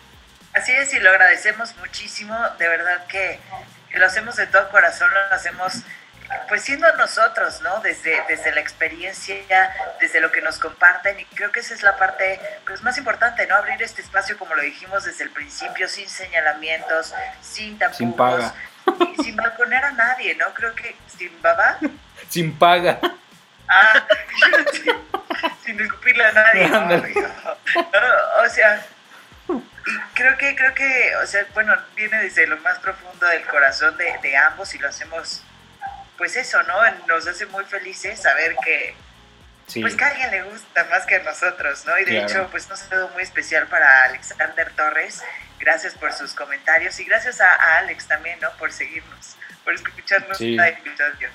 [0.56, 3.38] Así es, y lo agradecemos muchísimo, de verdad que,
[3.90, 5.82] lo hacemos de todo corazón, lo hacemos
[6.48, 7.80] pues siendo nosotros, ¿no?
[7.80, 9.36] Desde, desde la experiencia,
[10.00, 13.46] desde lo que nos comparten, y creo que esa es la parte pues, más importante,
[13.46, 13.54] ¿no?
[13.54, 18.54] Abrir este espacio, como lo dijimos desde el principio, sin señalamientos, sin tapujos, sin paga.
[19.12, 20.52] Y sin balconear a nadie, ¿no?
[20.54, 21.78] Creo que sin baba.
[22.28, 22.98] Sin paga.
[23.68, 24.04] Ah,
[24.72, 24.84] sin,
[25.64, 26.70] sin escupirle a nadie.
[28.42, 28.84] o sea,
[29.86, 33.96] y creo que, creo que, o sea, bueno, viene desde lo más profundo del corazón
[33.96, 35.42] de, de ambos y lo hacemos,
[36.18, 36.74] pues eso, ¿no?
[37.06, 38.96] Nos hace muy felices saber que,
[39.80, 41.98] pues que a alguien le gusta más que a nosotros, ¿no?
[41.98, 45.22] Y de hecho, pues un saludo muy especial para Alexander Torres.
[45.58, 48.50] Gracias por sus comentarios y gracias a, Alex también, ¿no?
[48.58, 50.56] Por seguirnos, por escucharnos sí.
[50.56, 51.30] cada episodio.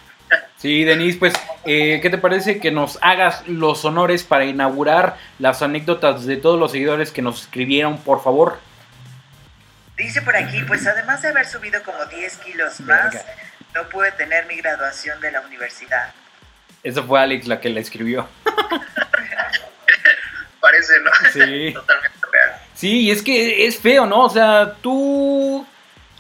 [0.58, 1.34] Sí, Denise, pues,
[1.66, 6.60] eh, ¿qué te parece que nos hagas los honores para inaugurar las anécdotas de todos
[6.60, 8.60] los seguidores que nos escribieron, por favor?
[9.98, 13.26] Dice por aquí, pues además de haber subido como 10 kilos más,
[13.74, 16.14] no pude tener mi graduación de la universidad.
[16.84, 18.28] Eso fue Alex la que la escribió.
[20.60, 21.12] Parece, ¿no?
[21.32, 21.72] Sí.
[21.74, 22.62] Totalmente real.
[22.76, 24.26] Sí, y es que es feo, ¿no?
[24.26, 25.66] O sea, tú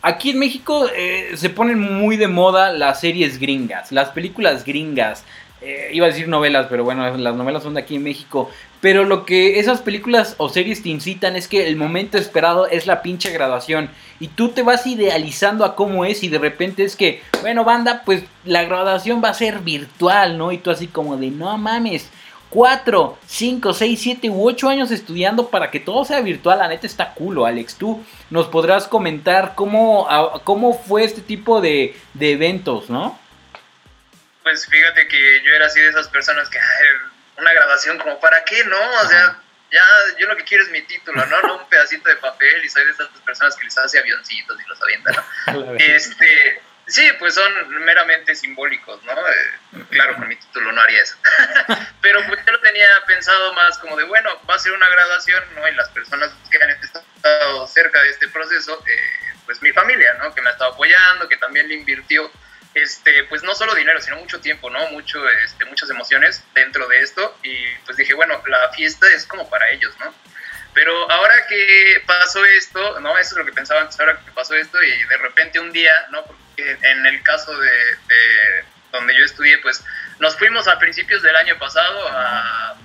[0.03, 5.23] Aquí en México eh, se ponen muy de moda las series gringas, las películas gringas.
[5.61, 8.49] Eh, iba a decir novelas, pero bueno, las novelas son de aquí en México.
[8.79, 12.87] Pero lo que esas películas o series te incitan es que el momento esperado es
[12.87, 13.91] la pinche graduación.
[14.19, 18.01] Y tú te vas idealizando a cómo es y de repente es que, bueno, banda,
[18.03, 20.51] pues la graduación va a ser virtual, ¿no?
[20.51, 22.09] Y tú así como de, no mames,
[22.51, 26.59] 4, 5, 6, 7 u 8 años estudiando para que todo sea virtual.
[26.59, 27.75] La neta está culo, Alex.
[27.75, 30.07] Tú nos podrás comentar cómo,
[30.43, 33.17] cómo fue este tipo de, eventos, ¿no?
[34.43, 36.59] Pues fíjate que yo era así de esas personas que,
[37.37, 38.77] una grabación como para qué, ¿no?
[39.03, 39.39] O sea,
[39.71, 39.83] ya
[40.19, 41.41] yo lo que quiero es mi título, ¿no?
[41.41, 44.67] No un pedacito de papel y soy de esas personas que les hace avioncitos y
[44.67, 45.15] los avientan,
[45.53, 45.75] ¿no?
[45.79, 47.52] este Sí, pues son
[47.86, 49.13] meramente simbólicos, ¿no?
[49.13, 51.15] Eh, claro, con mi título no haría eso.
[52.02, 55.44] Pero pues yo lo tenía pensado más como de, bueno, va a ser una graduación,
[55.56, 55.67] ¿no?
[55.67, 60.34] Y las personas que han estado cerca de este proceso, eh, pues mi familia, ¿no?
[60.34, 62.32] Que me ha estado apoyando, que también le invirtió,
[62.74, 64.86] este, pues no solo dinero, sino mucho tiempo, ¿no?
[64.91, 67.38] Mucho, este, muchas emociones dentro de esto.
[67.44, 70.13] Y pues dije, bueno, la fiesta es como para ellos, ¿no?
[70.73, 73.17] Pero ahora que pasó esto, ¿no?
[73.17, 75.91] Eso es lo que pensaba antes, ahora que pasó esto y de repente un día,
[76.12, 76.23] ¿no?
[76.57, 77.71] en el caso de,
[78.91, 79.84] donde yo estudié, pues
[80.19, 82.75] nos fuimos a principios del año pasado a...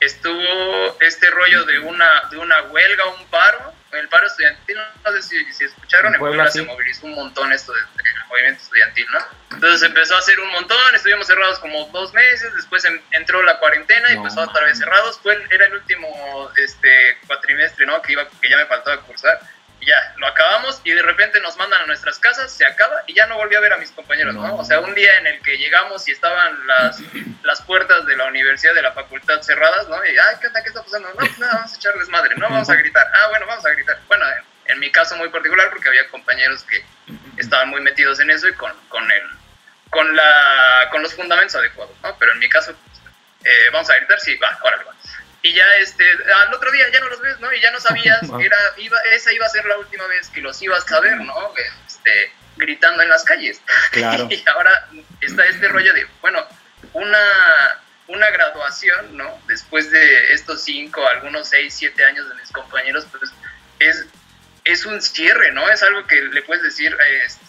[0.00, 5.22] Estuvo este rollo de una, de una huelga, un paro, el paro estudiantil, no sé
[5.22, 7.84] si, si escucharon, en Puebla, se movilizó un montón esto del
[8.28, 9.18] movimiento estudiantil, ¿no?
[9.52, 14.10] Entonces empezó a hacer un montón, estuvimos cerrados como dos meses, después entró la cuarentena
[14.10, 18.02] y empezó otra vez cerrados, fue, era el último este, cuatrimestre, ¿no?
[18.02, 19.40] Que, iba, que ya me faltaba cursar
[19.84, 23.26] ya, lo acabamos y de repente nos mandan a nuestras casas, se acaba y ya
[23.26, 24.56] no volví a ver a mis compañeros, ¿no?
[24.56, 27.00] O sea, un día en el que llegamos y estaban las,
[27.42, 29.96] las puertas de la universidad, de la facultad cerradas, ¿no?
[30.04, 30.62] Y, ay, ¿qué onda?
[30.62, 31.08] ¿Qué está pasando?
[31.08, 33.06] No, pues nada, vamos a echarles madre, no vamos a gritar.
[33.14, 33.98] Ah, bueno, vamos a gritar.
[34.06, 34.26] Bueno,
[34.66, 36.84] en, mi caso muy particular, porque había compañeros que
[37.36, 39.22] estaban muy metidos en eso y con, con, el,
[39.90, 42.16] con, la, con los fundamentos adecuados, ¿no?
[42.18, 42.72] Pero en mi caso,
[43.44, 44.94] eh, vamos a gritar, sí, va, órale, va
[45.44, 46.04] y ya este,
[46.42, 47.52] al otro día ya no los ves, ¿no?
[47.52, 50.40] Y ya no sabías que era, iba, esa iba a ser la última vez que
[50.40, 51.52] los ibas a ver, ¿no?
[51.86, 53.60] Este, gritando en las calles.
[53.90, 54.26] Claro.
[54.30, 54.88] y ahora
[55.20, 56.46] está este rollo de, bueno,
[56.94, 57.18] una,
[58.08, 59.38] una graduación, ¿no?
[59.46, 63.30] Después de estos cinco, algunos seis, siete años de mis compañeros, pues
[63.80, 64.06] es,
[64.64, 65.68] es un cierre, ¿no?
[65.68, 67.44] Es algo que le puedes decir este,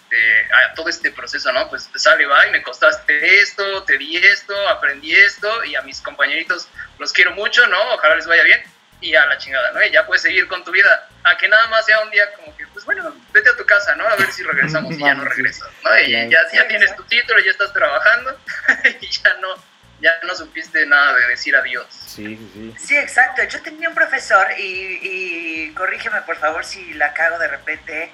[0.51, 1.69] a todo este proceso, ¿no?
[1.69, 6.01] Pues sale, va y me costaste esto, te di esto, aprendí esto y a mis
[6.01, 6.67] compañeritos
[6.99, 7.93] los quiero mucho, ¿no?
[7.93, 8.63] Ojalá les vaya bien
[9.01, 9.83] y a la chingada, ¿no?
[9.83, 11.09] Y ya puedes seguir con tu vida.
[11.23, 13.95] A que nada más sea un día como que, pues bueno, vete a tu casa,
[13.95, 14.07] ¿no?
[14.07, 15.99] A ver si regresamos y ya no regresas, ¿no?
[15.99, 18.39] Y ya, ya tienes tu título, ya estás trabajando
[19.01, 19.55] y ya no,
[20.01, 21.87] ya no supiste nada de decir adiós.
[21.89, 22.75] Sí, sí, sí.
[22.87, 23.43] Sí, exacto.
[23.43, 28.11] Yo tenía un profesor y, y corrígeme por favor si la cago de repente.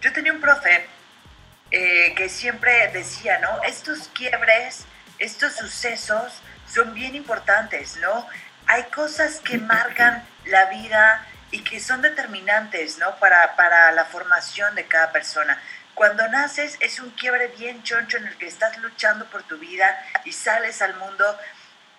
[0.00, 0.86] Yo tenía un profe
[1.70, 3.62] eh, que siempre decía, ¿no?
[3.62, 4.86] Estos quiebres,
[5.18, 8.26] estos sucesos son bien importantes, ¿no?
[8.66, 13.16] Hay cosas que marcan la vida y que son determinantes, ¿no?
[13.16, 15.60] Para, para la formación de cada persona.
[15.94, 19.98] Cuando naces es un quiebre bien choncho en el que estás luchando por tu vida
[20.24, 21.38] y sales al mundo.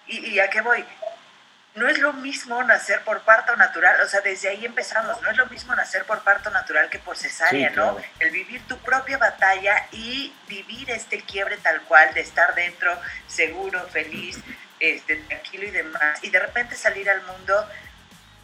[0.07, 0.85] ¿Y, y a qué voy?
[1.79, 5.37] No es lo mismo nacer por parto natural, o sea, desde ahí empezamos, no es
[5.37, 7.93] lo mismo nacer por parto natural que por cesárea, Sí, claro.
[7.93, 8.03] ¿no?
[8.19, 13.81] El vivir tu propia batalla y vivir este quiebre tal cual, de estar dentro, seguro,
[13.87, 14.37] feliz,
[14.79, 17.67] este, tranquilo y demás, y de repente salir al mundo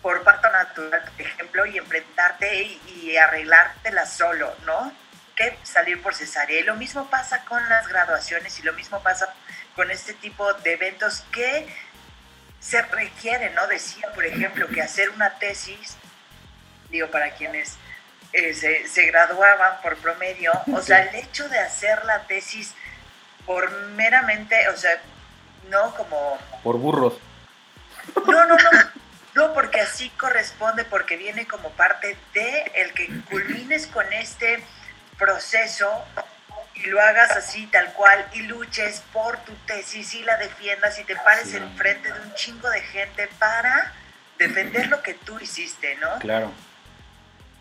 [0.01, 4.93] por parto natural, por ejemplo, y enfrentarte y, y arreglártela solo, ¿no?
[5.35, 6.59] Que salir por cesárea.
[6.59, 9.33] Y lo mismo pasa con las graduaciones y lo mismo pasa
[9.75, 11.67] con este tipo de eventos que
[12.65, 13.67] se requiere, ¿no?
[13.67, 15.97] Decía, por ejemplo, que hacer una tesis,
[16.89, 17.77] digo, para quienes
[18.33, 22.73] eh, se, se graduaban por promedio, o sea, el hecho de hacer la tesis
[23.45, 24.99] por meramente, o sea,
[25.69, 27.19] no como, Por burros.
[28.15, 28.69] no, no, no,
[29.35, 34.63] no, porque así corresponde, porque viene como parte de el que culmines con este
[35.19, 36.03] proceso
[36.75, 41.03] y lo hagas así, tal cual, y luches por tu tesis y la defiendas y
[41.03, 41.57] te pares Sí.
[41.57, 43.93] enfrente de un chingo de gente para
[44.37, 46.19] defender lo que tú hiciste, ¿no?
[46.19, 46.51] Claro.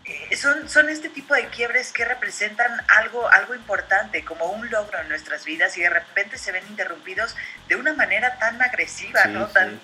[0.03, 4.99] Eh, son, son este tipo de quiebres que representan algo, algo importante, como un logro
[4.99, 7.35] en nuestras vidas y de repente se ven interrumpidos
[7.69, 9.47] de una manera tan agresiva, Sí, ¿no?
[9.47, 9.53] sí.
[9.53, 9.79] Tan,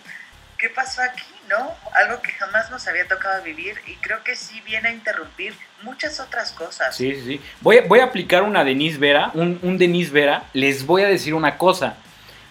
[0.60, 1.76] ¿Qué pasó aquí, no?
[1.94, 6.20] Algo que jamás nos había tocado vivir y creo que sí viene a interrumpir muchas
[6.20, 6.96] otras cosas.
[6.96, 7.42] Sí, sí, sí.
[7.62, 10.46] Voy, voy a aplicar una Denise Vera, un, un Denise Vera.
[10.54, 11.98] Les voy a decir una cosa.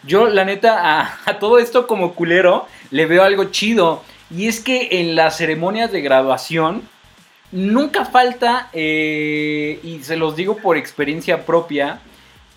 [0.03, 4.05] Yo, la neta, a, a todo esto como culero, le veo algo chido.
[4.31, 6.89] Y es que en las ceremonias de graduación,
[7.53, 12.01] nunca falta, eh, y se los digo por experiencia propia,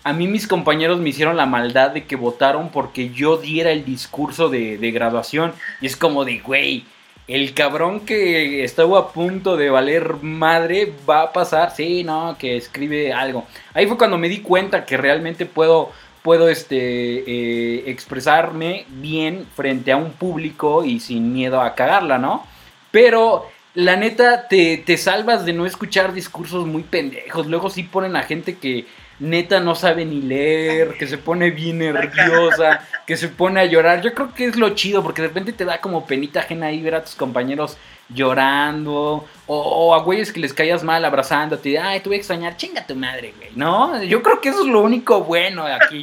[0.04, 3.86] a mí mis compañeros me hicieron la maldad de que votaron porque yo diera el
[3.86, 5.54] discurso de, de graduación.
[5.80, 6.84] Y es como de, güey,
[7.26, 12.56] el cabrón que estuvo a punto de valer madre va a pasar, sí, no, que
[12.56, 13.46] escribe algo.
[13.72, 15.90] Ahí fue cuando me di cuenta que realmente puedo,
[16.22, 22.46] puedo este, eh, expresarme bien frente a un público y sin miedo a cagarla, ¿no?
[22.90, 27.46] Pero la neta te, te salvas de no escuchar discursos muy pendejos.
[27.46, 28.84] Luego sí ponen a gente que
[29.18, 34.02] neta no sabe ni leer, que se pone bien nerviosa, que se pone a llorar.
[34.02, 36.82] Yo creo que es lo chido, porque de repente te da como penita ajena ahí
[36.82, 37.76] ver a tus compañeros
[38.08, 42.56] llorando, o, o a güeyes que les caías mal abrazándote, ay, te voy a extrañar,
[42.56, 44.02] chinga tu madre, güey, ¿no?
[44.02, 46.02] Yo creo que eso es lo único bueno aquí.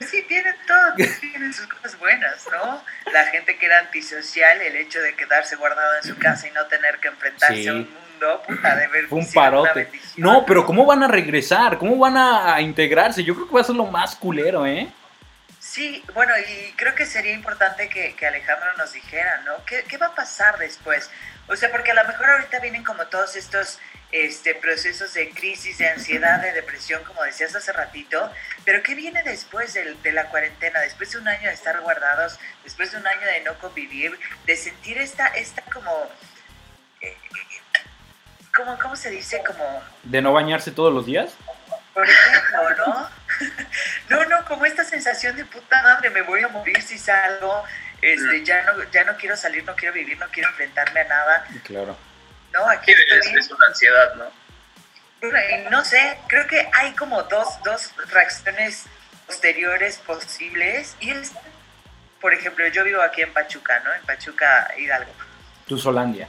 [0.00, 2.82] Sí, tiene todo, tiene sus cosas buenas, ¿no?
[3.12, 6.64] La gente que era antisocial, el hecho de quedarse guardado en su casa y no
[6.66, 7.68] tener que enfrentarse Sí.
[7.68, 8.00] a un mundo,
[8.42, 9.88] puta, de ver Fue un parote.
[10.16, 11.78] No, pero ¿cómo van a regresar?
[11.78, 13.24] ¿Cómo van a, a integrarse?
[13.24, 14.88] Yo creo que va a ser lo más culero, ¿eh?
[15.60, 19.64] Sí, bueno, y creo que sería importante que, que Alejandro nos dijera, ¿no?
[19.66, 21.10] ¿Qué, ¿Qué va a pasar después?
[21.46, 23.78] O sea, porque a lo mejor ahorita vienen como todos estos
[24.10, 28.32] este, procesos de crisis, de ansiedad, de depresión, como decías hace ratito,
[28.64, 30.80] pero ¿qué viene después del- de, la cuarentena?
[30.80, 34.56] Después de un año de estar guardados, después de un año de no convivir, de
[34.56, 36.10] sentir esta, esta como...
[38.58, 39.42] ¿cómo, ¿Cómo se dice?
[39.46, 41.30] Como De no bañarse todos los días.
[41.94, 43.10] por ejemplo, ¿no?
[44.08, 47.62] No, no, como esta sensación de puta madre, me voy a morir si salgo,
[48.02, 51.46] este, ya no, ya no quiero salir, no quiero vivir, no quiero enfrentarme a nada,
[51.64, 51.96] Claro.
[52.52, 52.68] ¿no?
[52.68, 53.34] Aquí Sí, estoy.
[53.38, 54.24] es, es una ansiedad, ¿no?
[55.70, 58.84] No sé, creo que hay como dos, dos reacciones
[59.26, 61.32] posteriores posibles, y es,
[62.20, 63.92] por ejemplo, yo vivo aquí en Pachuca, ¿no?
[63.94, 65.12] En Pachuca, Hidalgo.
[65.66, 66.28] Tu Solandia.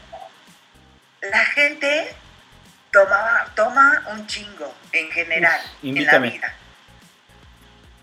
[1.22, 2.14] La gente
[2.92, 6.54] toma, toma un chingo en general Uf, en la vida.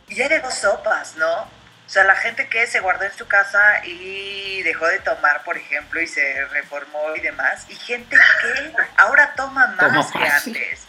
[0.08, 1.56] Y hay de dos sopas, ¿no?
[1.86, 5.56] O sea, la gente que se guardó en su casa y dejó de tomar, por
[5.56, 7.64] ejemplo, y se reformó y demás.
[7.68, 10.82] Y gente que ahora toma más que antes.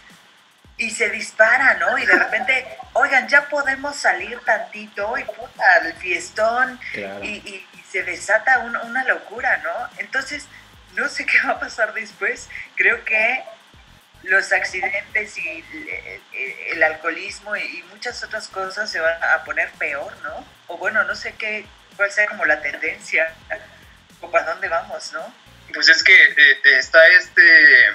[0.78, 1.98] Y se dispara, ¿no?
[1.98, 6.80] Y de repente, oigan, ya podemos salir tantito y puta, el fiestón.
[7.24, 9.90] Y, se desata una locura, ¿no?
[10.00, 10.46] Entonces,
[10.98, 12.50] no sé qué va a pasar después.
[12.76, 13.44] Creo que
[14.24, 15.64] los accidentes y
[16.72, 20.46] el, alcoholismo y, muchas otras cosas se van a poner peor, ¿no?
[20.68, 23.34] O bueno, no sé qué, cuál sea como la tendencia
[24.22, 25.34] o para dónde vamos, ¿no?
[25.74, 27.90] Pues es que eh, está este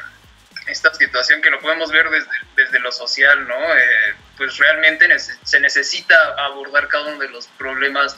[0.67, 3.75] esta situación que lo podemos ver desde, desde lo social, ¿no?
[3.75, 8.17] Eh, pues realmente se necesita abordar cada uno de los problemas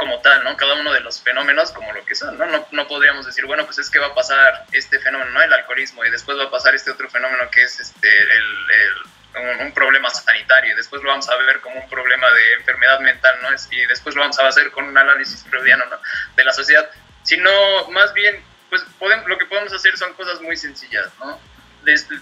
[0.00, 0.56] como tal, ¿no?
[0.56, 2.46] Cada uno de los fenómenos como lo que son, ¿no?
[2.46, 2.66] ¿no?
[2.72, 5.42] No podríamos decir, bueno, pues es que va a pasar este fenómeno, ¿no?
[5.42, 9.72] El alcoholismo, y después va a pasar este otro fenómeno que es este, el, un,
[9.72, 13.48] problema sanitario, y después lo vamos a ver como un problema de enfermedad mental, ¿no?
[13.70, 16.00] Y después lo vamos a hacer con un análisis freudiano, ¿no?
[16.34, 16.90] De la sociedad,
[17.22, 17.50] sino
[17.90, 21.38] más bien, pues podemos, lo que podemos hacer son cosas muy sencillas, ¿no?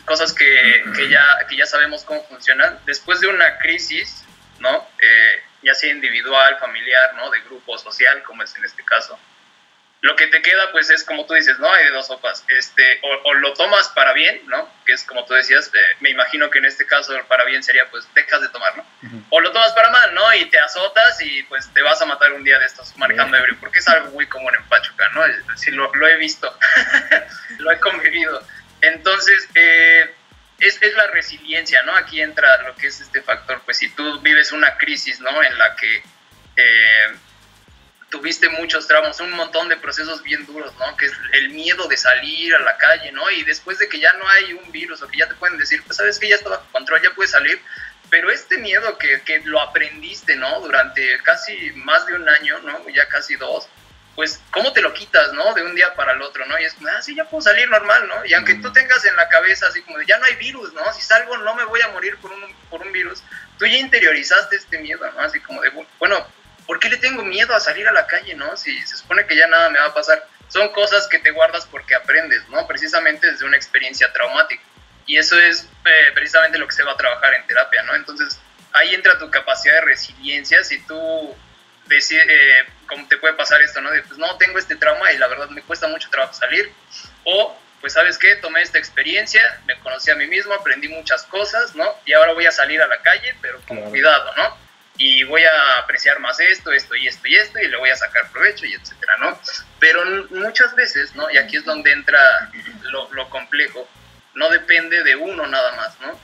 [0.04, 2.78] cosas que, que, ya, que ya sabemos cómo funcionan.
[2.86, 4.24] Después de una crisis,
[4.60, 4.88] ¿no?
[5.00, 7.30] Eh, ya sea individual, familiar, ¿no?
[7.30, 9.18] De grupo social, como es en este caso.
[10.00, 11.72] Lo que te queda, pues, es como tú dices, ¿no?
[11.72, 12.44] Hay de dos sopas.
[12.46, 14.72] Este, o, lo tomas para bien, ¿no?
[14.86, 17.90] Que es como tú decías, eh, me imagino que en este caso para bien sería,
[17.90, 18.86] pues, dejas de tomar, ¿no?
[19.30, 20.32] O lo tomas para mal, ¿no?
[20.34, 23.56] Y te azotas y, pues, te vas a matar un día de estos manejando ebrio,
[23.58, 25.22] porque es algo muy común en Pachuca, ¿no?
[25.56, 26.56] Sí, lo, lo he visto,
[27.58, 28.40] lo he convivido.
[28.80, 30.14] Entonces, eh,
[30.58, 31.94] es, es, la resiliencia, ¿no?
[31.96, 35.42] Aquí entra lo que es este factor, pues si tú vives una crisis, ¿no?
[35.42, 36.02] En la que
[36.56, 37.08] eh,
[38.10, 40.96] tuviste muchos tramos, un montón de procesos bien duros, ¿no?
[40.96, 43.30] Que es el miedo de salir a la calle, ¿no?
[43.30, 45.82] Y después de que ya no hay un virus o que ya te pueden decir,
[45.84, 47.60] pues sabes que ya está bajo control, ya puedes salir,
[48.10, 50.60] pero este miedo que, que lo aprendiste, ¿no?
[50.60, 52.88] Durante casi más de un año, ¿no?
[52.88, 53.68] Ya casi dos,
[54.18, 55.54] pues, ¿cómo te lo quitas, no?
[55.54, 56.58] De un día para el otro, ¿no?
[56.58, 58.24] Y es como, ah, sí, ya puedo salir normal, ¿no?
[58.24, 60.92] Y aunque tú tengas en la cabeza así como de, ya no hay virus, ¿no?
[60.92, 63.22] Si salgo no me voy a morir por un, por un virus,
[63.60, 65.20] tú ya interiorizaste este miedo, ¿no?
[65.20, 66.26] Así como de, bueno,
[66.66, 68.56] ¿por qué le tengo miedo a salir a la calle, ¿no?
[68.56, 70.26] Si se supone que ya nada me va a pasar.
[70.48, 72.66] Son cosas que te guardas porque aprendes, ¿no?
[72.66, 74.64] Precisamente desde una experiencia traumática.
[75.06, 77.94] Y eso es eh, precisamente lo que se va a trabajar en terapia, ¿no?
[77.94, 78.40] Entonces,
[78.72, 80.64] ahí entra tu capacidad de resiliencia.
[80.64, 81.36] Si tú
[81.86, 83.90] decir, eh, cómo te puede pasar esto, ¿no?
[83.90, 86.72] De, pues no, tengo este trauma y la verdad me cuesta mucho trabajo salir.
[87.24, 88.34] O, pues, ¿sabes qué?
[88.36, 91.94] Tomé esta experiencia, me conocí a mí mismo, aprendí muchas cosas, ¿no?
[92.04, 94.56] Y ahora voy a salir a la calle, pero con cuidado, ¿no?
[94.96, 97.96] Y voy a apreciar más esto, esto y esto y esto, y le voy a
[97.96, 99.40] sacar provecho y etcétera, ¿no?
[99.78, 101.30] Pero muchas veces, ¿no?
[101.30, 102.50] Y aquí es donde entra
[102.82, 103.88] lo, lo complejo,
[104.34, 106.18] no depende de uno nada más, ¿no?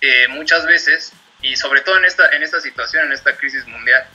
[0.00, 4.06] Eh, muchas veces, y sobre todo en esta, en esta situación, en esta crisis mundial,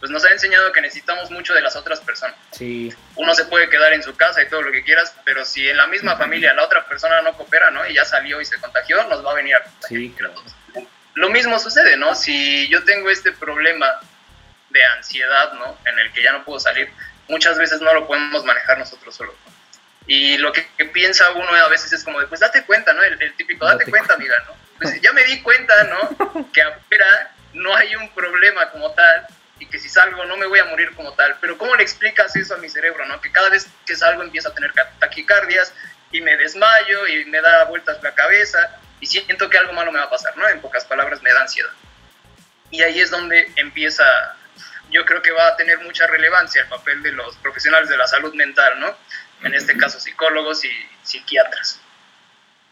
[0.00, 2.34] pues nos ha enseñado que necesitamos mucho de las otras personas.
[2.52, 2.92] Sí.
[3.16, 5.76] Uno se puede quedar en su casa y todo lo que quieras, pero si en
[5.76, 7.86] la misma familia la otra persona no coopera, ¿no?
[7.86, 10.14] Y ya salió y se contagió, nos va a venir a sí,
[11.14, 12.14] Lo mismo sucede, ¿no?
[12.14, 14.00] Si yo tengo este problema
[14.70, 15.78] de ansiedad, ¿no?
[15.84, 16.90] En el que ya no puedo salir,
[17.28, 19.34] muchas veces no lo podemos manejar nosotros solos.
[20.06, 20.62] Y lo que,
[20.94, 23.02] piensa uno a veces es como de, pues date cuenta, ¿no?
[23.02, 24.56] El, típico, date, cuenta, amiga, ¿no?
[24.78, 26.50] Pues ya me di cuenta, ¿no?
[26.52, 29.26] Que afuera no hay un problema como tal,
[29.60, 31.36] y que si salgo no me voy a morir como tal.
[31.40, 33.06] Pero ¿cómo le explicas eso a mi cerebro?
[33.06, 33.20] ¿no?
[33.20, 35.72] Que cada vez que salgo empiezo a tener taquicardias
[36.10, 39.98] y me desmayo y me da vueltas la cabeza y siento que algo malo me
[39.98, 40.46] va a pasar, ¿no?
[40.48, 41.70] En pocas palabras, me da ansiedad.
[42.70, 44.04] Y ahí es donde empieza,
[44.90, 48.06] yo creo que va a tener mucha relevancia el papel de los profesionales de la
[48.06, 48.94] salud mental, ¿no?
[49.42, 50.70] En este caso, psicólogos y
[51.02, 51.80] psiquiatras.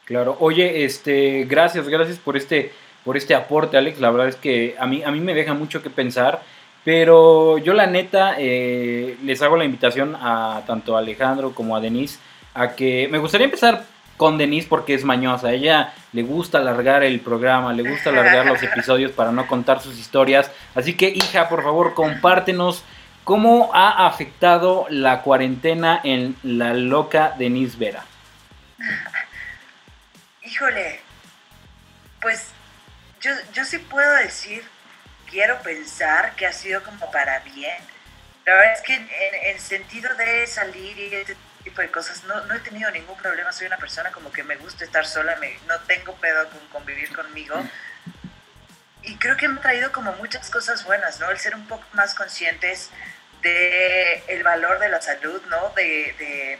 [0.04, 2.72] Claro, oye, este, gracias, gracias por este,
[3.04, 3.98] por este aporte, Alex.
[4.00, 6.42] La verdad es que a mí, a mí me deja mucho que pensar.
[6.88, 11.80] Pero yo la neta eh, les hago la invitación a tanto a Alejandro como a
[11.80, 12.18] Denise
[12.54, 13.84] a que me gustaría empezar
[14.16, 15.52] con Denise porque es mañosa.
[15.52, 19.98] Ella le gusta alargar el programa, le gusta alargar los episodios para no contar sus
[19.98, 20.50] historias.
[20.74, 22.82] Así que hija, por favor, compártenos
[23.22, 28.06] cómo ha afectado la cuarentena en la loca Denise Vera.
[30.42, 31.00] Híjole,
[32.22, 32.48] pues
[33.20, 34.62] yo, yo sí puedo decir
[35.30, 37.76] quiero pensar que ha sido como para bien.
[38.44, 39.08] La verdad es que en,
[39.44, 43.52] el sentido de salir y este tipo de cosas, no, no, he tenido ningún problema.
[43.52, 47.14] Soy una persona como que me gusta estar sola, me, no tengo pedo con convivir
[47.14, 47.56] conmigo.
[49.02, 51.30] Y creo que me ha traído como muchas cosas buenas, ¿no?
[51.30, 52.90] El ser un poco más conscientes
[53.42, 55.70] de el valor de la salud, ¿no?
[55.70, 56.58] De, de,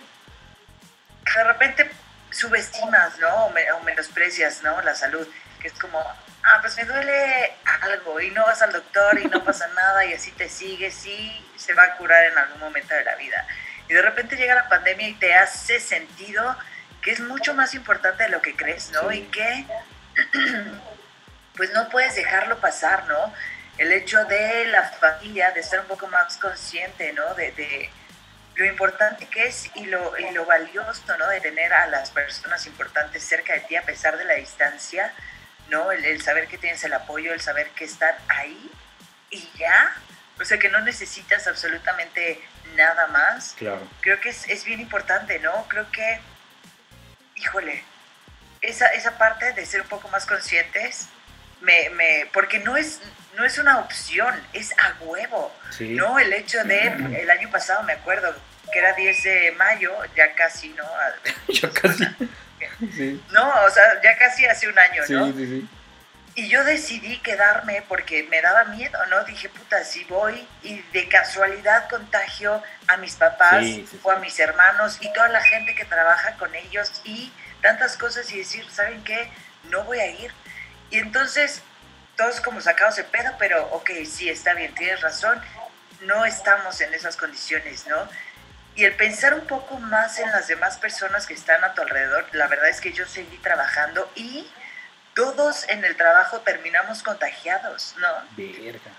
[1.35, 1.91] de repente
[2.31, 3.47] subestimas, ¿no?
[3.47, 4.81] O, menosprecias, ¿no?
[4.83, 5.27] La salud,
[5.61, 6.03] que es como,
[6.45, 10.13] ah, pues me duele algo y no vas al doctor y no pasa nada y
[10.13, 13.47] así te sigues y se va a curar en algún momento de la vida.
[13.89, 16.57] Y de repente llega la pandemia y te hace sentido
[17.03, 19.11] que es mucho más importante de lo que crees, ¿no?
[19.13, 19.67] Y que
[21.57, 23.35] pues no puedes dejarlo pasar, ¿no?
[23.79, 27.35] El hecho de la familia, de estar un poco más consciente, ¿no?
[27.35, 27.91] De,
[28.57, 31.29] lo importante que es y lo, y lo valioso, ¿no?
[31.29, 35.15] De tener a las personas importantes cerca de ti a pesar de la distancia,
[35.69, 35.93] ¿no?
[35.93, 38.71] El, saber que tienes el apoyo, el saber que están ahí
[39.31, 39.95] y ya.
[40.41, 42.41] O sea, que no necesitas absolutamente
[42.77, 43.55] nada más.
[43.59, 43.87] Claro.
[44.01, 45.67] Creo que es, es bien importante, ¿no?
[45.69, 46.21] Creo que,
[47.37, 47.83] híjole,
[48.61, 51.09] esa, esa parte de ser un poco más conscientes,
[51.61, 53.01] me, me, porque no es,
[53.37, 55.53] no es una opción, es a huevo.
[55.81, 56.19] ¿no?
[56.19, 56.87] El hecho de,
[57.21, 58.35] el año pasado me acuerdo,
[58.73, 60.85] que era 10 de mayo, ya casi, ¿no?
[61.49, 62.05] ya casi.
[63.33, 65.27] No, o sea, ya casi hace un año, ¿no?
[65.27, 65.69] Sí, sí,
[66.39, 69.25] y yo decidí quedarme porque me daba miedo, ¿no?
[69.25, 73.67] Dije, puta, si voy y de casualidad contagio a mis papás
[74.05, 78.31] o a mis hermanos y toda la gente que trabaja con ellos y tantas cosas
[78.31, 79.29] y decir, ¿saben qué?
[79.65, 80.31] No voy a ir.
[80.93, 81.61] Y entonces,
[82.17, 85.43] todos como sacados de pedo, pero ok, sí, está bien, tienes razón,
[86.03, 88.09] no estamos en esas condiciones, ¿no?
[88.79, 92.27] Y el pensar un poco más en las demás personas que están a tu alrededor,
[92.31, 94.47] la verdad es que yo seguí trabajando y
[95.15, 98.07] todos en el trabajo terminamos contagiados, ¿no?
[98.37, 98.93] Verga.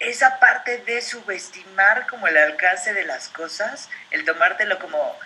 [0.00, 5.16] Esa parte de subestimar como el alcance de las cosas, el tomártelo como,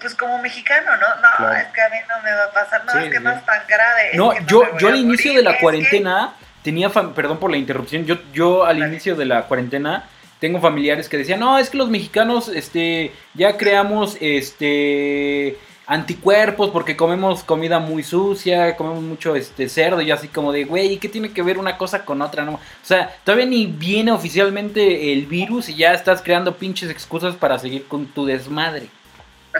[0.00, 1.16] pues como mexicano, ¿no?
[1.16, 3.44] No, es que a mí no me va a pasar, no, es que no es
[3.44, 4.12] tan grave.
[4.14, 6.32] No, yo, yo al inicio de la cuarentena
[6.64, 10.08] tenía, perdón por la interrupción, yo, yo al inicio de la cuarentena
[10.42, 16.96] tengo familiares que decían, no, es que los mexicanos, este, ya creamos, este, anticuerpos porque
[16.96, 21.32] comemos comida muy sucia, comemos mucho este cerdo y así como de, güey, ¿qué tiene
[21.32, 22.44] que ver una cosa con otra?
[22.44, 27.36] No, o sea, todavía ni viene oficialmente el virus y ya estás creando pinches excusas
[27.36, 28.88] para seguir con tu desmadre.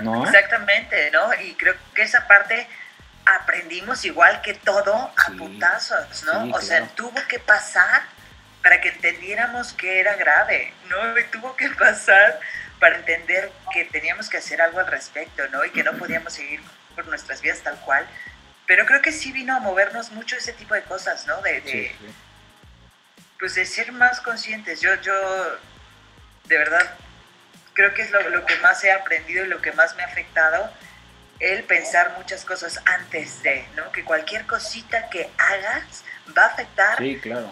[0.00, 0.24] ¿No?
[0.24, 1.20] Exactamente, ¿no?
[1.46, 2.66] Y creo que esa parte
[3.40, 6.56] aprendimos igual que todo a putazos, ¿no?
[6.56, 8.02] o sea, tuvo que pasar
[8.62, 10.96] para que entendiéramos que era grave, ¿no?
[11.32, 12.40] tuvo que pasar
[12.78, 15.64] para entender que teníamos que hacer algo al respecto, ¿no?
[15.64, 16.60] Y que no podíamos seguir
[16.94, 18.06] por nuestras vidas tal cual.
[18.66, 21.40] Pero creo que sí vino a movernos mucho ese tipo de cosas, ¿no?
[21.42, 21.92] De,
[23.38, 24.80] Pues de ser más conscientes.
[24.80, 25.58] Yo, yo,
[26.44, 26.94] de verdad,
[27.74, 30.06] creo que es lo, lo que más he aprendido y lo que más me ha
[30.06, 30.72] afectado
[31.42, 33.90] el pensar muchas cosas antes de, ¿no?
[33.90, 36.04] Que cualquier cosita que hagas
[36.36, 36.98] va a afectar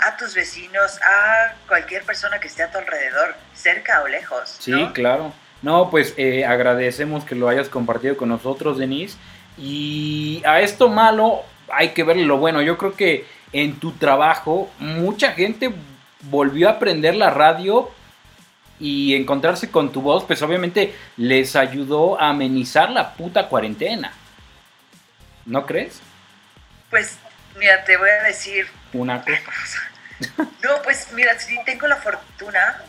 [0.00, 4.56] a tus vecinos, a cualquier persona que esté a tu alrededor, cerca o lejos.
[4.58, 5.32] Sí, claro.
[5.62, 9.18] No, pues eh, agradecemos que lo hayas compartido con nosotros, Denise.
[9.58, 12.62] Y a esto malo hay que verle lo bueno.
[12.62, 15.72] Yo creo que en tu trabajo mucha gente
[16.22, 17.90] volvió a aprender la radio
[18.78, 24.12] y encontrarse con tu voz, pues obviamente les ayudó a amenizar la puta cuarentena.
[25.44, 26.00] ¿No crees?
[26.88, 27.18] Pues
[27.61, 28.66] Mira, te voy a decir.
[28.94, 29.90] Una cosa.
[30.62, 32.82] No, pues mira, si tengo la fortuna.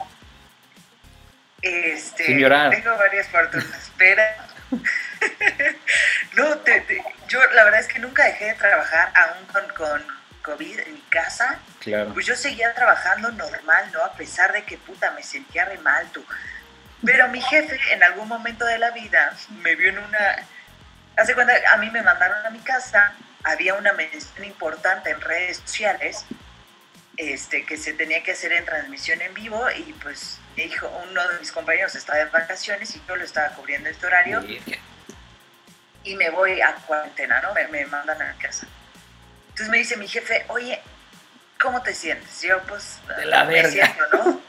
[1.61, 2.25] Este.
[2.25, 2.69] Señora.
[2.69, 3.65] Tengo varias fortunas.
[3.65, 4.35] Espera.
[6.33, 10.03] no, te, yo la verdad es que nunca dejé de trabajar aún con, con
[10.41, 11.59] COVID en mi casa.
[11.79, 12.13] Claro.
[12.13, 14.03] Pues yo seguía trabajando normal, ¿no?
[14.03, 16.25] A pesar de que puta me sentía re mal tú.
[17.05, 20.45] Pero mi jefe en algún momento de la vida me vio en una.
[21.15, 23.13] Hace cuenta, a mí me mandaron a mi casa
[23.43, 26.25] había una mención importante en redes sociales
[27.17, 31.39] este, que se tenía que hacer en transmisión en vivo y pues dijo, uno de
[31.39, 34.43] mis compañeros estaba en vacaciones y yo lo estaba cubriendo este horario
[36.03, 37.53] y me voy a cuarentena, ¿no?
[37.53, 38.65] Me, mandan a casa.
[39.49, 40.81] Entonces me dice mi jefe, oye,
[41.59, 42.41] ¿cómo te sientes?
[42.41, 44.41] Yo pues de la me siento, ¿no?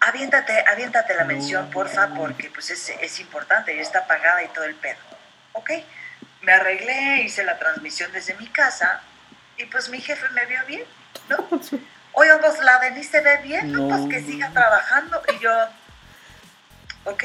[0.00, 4.64] Aviéntate, aviéntate la mención, porfa, porque pues es, es importante, ya está pagada y todo
[4.64, 4.98] el pedo.
[5.52, 5.70] Ok
[6.46, 9.00] me arreglé, hice la transmisión desde mi casa
[9.58, 10.84] y pues mi jefe me vio bien,
[11.28, 11.48] ¿no?
[12.12, 13.88] Oye, pues la Denise se ve bien, ¿no?
[13.88, 15.52] Pues que siga trabajando y yo,
[17.04, 17.24] ¿ok?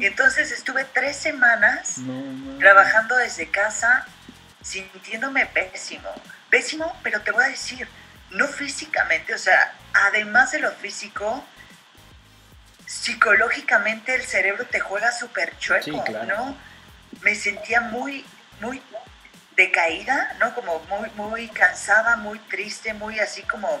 [0.00, 2.00] Y entonces estuve tres semanas
[2.58, 4.06] trabajando desde casa
[4.62, 6.08] sintiéndome pésimo,
[6.48, 7.86] pésimo, pero te voy a decir,
[8.30, 11.44] no físicamente, o sea, además de lo físico,
[12.86, 16.56] psicológicamente el cerebro te juega súper chueco, ¿no?
[17.20, 18.24] Me sentía muy
[18.60, 18.82] muy
[19.56, 20.54] decaída, ¿no?
[20.54, 23.80] Como muy, muy cansada, muy triste, muy así como,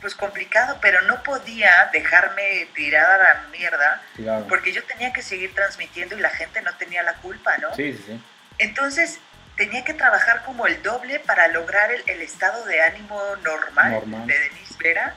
[0.00, 4.02] pues complicado, pero no podía dejarme tirada a la mierda,
[4.48, 7.74] porque yo tenía que seguir transmitiendo y la gente no tenía la culpa, ¿no?
[7.74, 8.20] Sí, sí,
[8.58, 9.18] Entonces,
[9.56, 14.76] tenía que trabajar como el doble para lograr el, estado de ánimo normal, de Denise
[14.78, 15.14] Vera.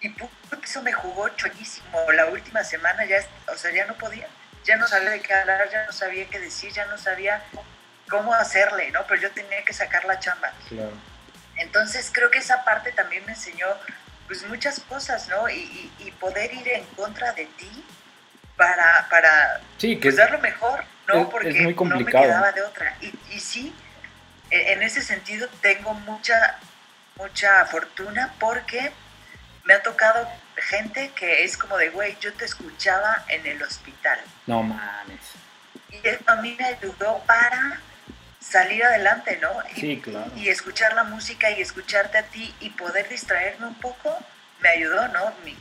[0.00, 0.14] Y
[0.62, 2.12] eso me jugó chollísimo.
[2.12, 3.18] La última semana ya,
[3.48, 4.26] o sea, ya no podía,
[4.64, 7.42] ya no sabía de qué hablar, ya no sabía qué decir, ya no sabía
[8.12, 9.00] cómo hacerle, ¿no?
[9.08, 10.52] Pero yo tenía que sacar la chamba.
[11.56, 13.66] Entonces creo que esa parte también me enseñó
[14.26, 15.48] pues muchas cosas, ¿no?
[15.48, 15.90] Y,
[16.20, 17.84] poder ir en contra de ti
[18.56, 21.28] para, para sí, que pues, dar lo mejor, ¿no?
[21.30, 22.24] Porque muy complicado.
[22.24, 22.96] no me quedaba de otra.
[23.00, 23.74] Y, y sí,
[24.50, 26.58] e, en ese sentido tengo mucha,
[27.16, 28.92] mucha fortuna porque
[29.64, 34.20] me ha tocado gente que es como de, güey, yo te escuchaba en el hospital.
[34.46, 35.20] No mames.
[35.90, 37.80] Y eso a mí me ayudó para
[38.42, 39.48] salir adelante, ¿no?
[39.76, 40.30] Y, sí, claro.
[40.36, 44.16] Y escuchar la música y escucharte a ti y poder distraerme un poco,
[44.60, 45.32] me ayudó, ¿no?
[45.44, 45.56] Mi,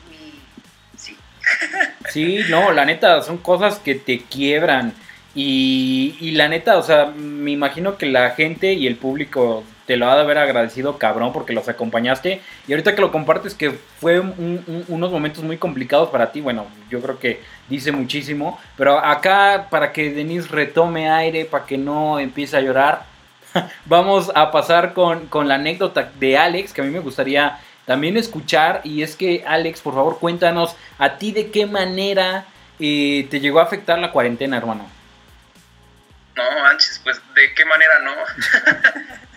[0.98, 1.18] Sí.
[2.12, 4.94] sí, no, la neta, son cosas que te quiebran.
[5.34, 9.98] Y, y la neta, o sea, me imagino que la gente y el público te
[9.98, 12.42] lo ha de haber agradecido cabrón porque los acompañaste.
[12.68, 17.02] Y ahorita que lo compartes que fue unos momentos muy complicados para ti, bueno, yo
[17.02, 18.60] creo que dice muchísimo.
[18.78, 23.06] Pero acá, para que Denise retome aire, para que no empiece a llorar,
[23.86, 28.82] vamos a pasar con, la anécdota de Alex, que a mí me gustaría también escuchar.
[28.84, 32.46] Y es que, Alex, por favor, cuéntanos a ti de qué manera
[32.80, 34.88] eh, te llegó a afectar la cuarentena, hermano.
[36.36, 38.12] No, Anches, pues de qué manera no.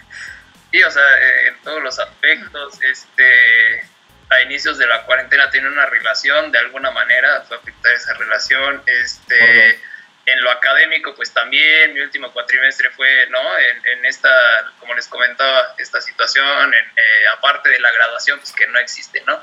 [0.75, 3.87] sí, o sea, eh, en todos los aspectos, este,
[4.29, 8.83] a inicios de la cuarentena tenía una relación, de alguna manera fue afectar esa relación,
[8.85, 9.81] este,
[10.27, 13.59] en lo académico pues también, mi último cuatrimestre fue, ¿no?
[13.59, 14.31] En, esta,
[14.81, 19.41] como les comentaba, esta situación, eh, aparte de la graduación, pues que no existe, ¿no?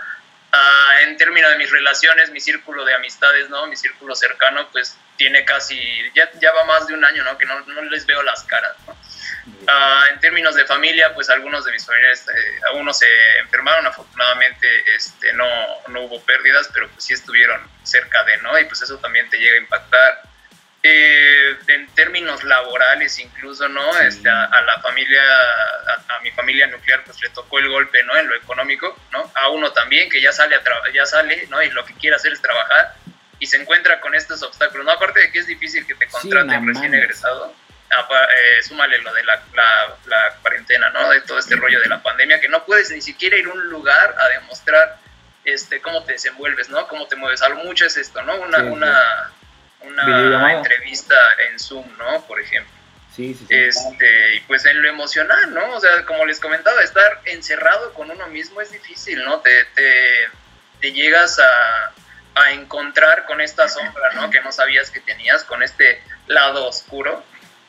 [0.51, 3.67] Ah, en términos de mis relaciones, mi círculo de amistades, ¿no?
[3.67, 5.79] Mi círculo cercano, pues tiene casi,
[6.15, 7.37] ya, ya va más de un año, ¿no?
[7.37, 8.97] Que no, no les veo las caras, ¿no?
[9.67, 13.07] Ah, en términos de familia, pues algunos de mis familiares, eh, algunos se
[13.37, 15.47] enfermaron, afortunadamente este, no,
[15.89, 18.57] no hubo pérdidas, pero pues sí estuvieron cerca de, ¿no?
[18.57, 20.23] Y pues eso también te llega a impactar.
[20.81, 23.99] Eh, en términos laborales incluso, ¿no?
[23.99, 25.21] Este, a, la familia,
[26.07, 28.17] a, mi familia nuclear, pues le tocó el golpe, ¿no?
[28.17, 29.31] En lo económico, ¿no?
[29.35, 30.61] A uno también que ya sale, a
[30.91, 31.61] ya sale, ¿no?
[31.61, 32.95] Y lo que quiere hacer es trabajar
[33.41, 34.91] y se encuentra con estos obstáculos, ¿no?
[34.91, 37.51] Aparte de que es difícil que te contraten recién egresado,
[37.89, 39.41] eh, súmale lo de la,
[40.05, 41.09] la, cuarentena, ¿no?
[41.09, 43.67] De todo este rollo de la pandemia, que no puedes ni siquiera ir a un
[43.67, 44.99] lugar a demostrar
[45.43, 46.87] este, cómo te desenvuelves, ¿no?
[46.87, 47.41] Cómo te mueves.
[47.41, 48.35] Algo mucho es esto, ¿no?
[48.35, 49.31] Una, una,
[49.81, 51.15] una entrevista
[51.49, 52.23] en Zoom, ¿no?
[52.27, 52.71] Por ejemplo.
[53.15, 53.55] Sí, sí, sí.
[53.55, 55.73] Este, y pues en lo emocional, ¿no?
[55.73, 59.39] O sea, como les comentaba, estar encerrado con uno mismo es difícil, ¿no?
[59.39, 60.29] Te, te,
[60.79, 61.91] te llegas a,
[62.35, 64.29] a encontrar con esta sombra, ¿no?
[64.29, 67.23] Que no sabías que tenías, con este lado oscuro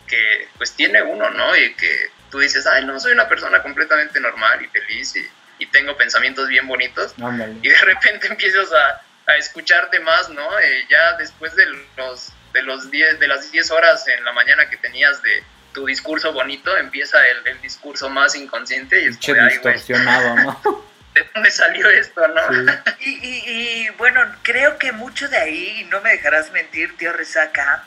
[0.07, 1.57] que pues tiene uno, ¿no?
[1.57, 5.29] Y que tú dices, ay, no, soy una persona completamente normal y feliz y,
[5.71, 7.15] tengo pensamientos bien bonitos.
[7.63, 9.01] Y de repente empiezas a,
[9.31, 10.59] a escucharte más, ¿no?
[10.59, 11.65] Eh, ya después de
[11.97, 15.43] los de los 10 de las 10 horas en la mañana que tenías de
[15.73, 20.85] tu discurso bonito, empieza el, discurso más inconsciente y es distorsionado, ¿no?
[21.15, 22.41] ¿De dónde salió esto, no?
[23.01, 27.85] Y, y, y, bueno, creo que mucho de ahí, no me dejarás mentir, tío Resaca,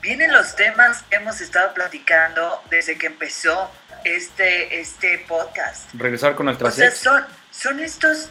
[0.00, 3.72] vienen los temas que hemos estado platicando desde que empezó
[4.04, 5.88] este, este podcast.
[5.94, 8.30] Regresar con nuestras o sea, son, son estos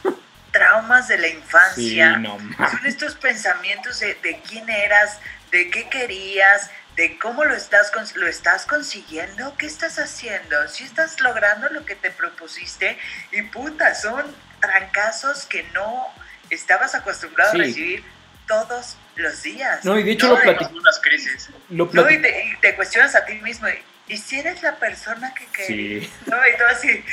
[0.52, 2.22] traumas de la infancia,
[2.58, 5.20] son estos pensamientos de, de, quién eras,
[5.52, 11.22] de qué querías, de cómo lo estás, lo estás consiguiendo, qué estás haciendo, si estás
[11.22, 12.98] logrando lo que te propusiste
[13.32, 14.26] y puta, son
[14.60, 16.08] trancazos que no
[16.50, 18.04] estabas acostumbrado a recibir
[18.48, 19.86] todos los días.
[19.86, 21.00] No, y de hecho lo platicamos.
[21.00, 21.50] crisis.
[21.70, 22.22] no, y
[22.62, 23.68] te, cuestionas a ti mismo.
[24.08, 26.10] ¿Y si eres la persona que querías?
[26.14, 26.14] Sí.
[26.26, 27.04] No, y todo así.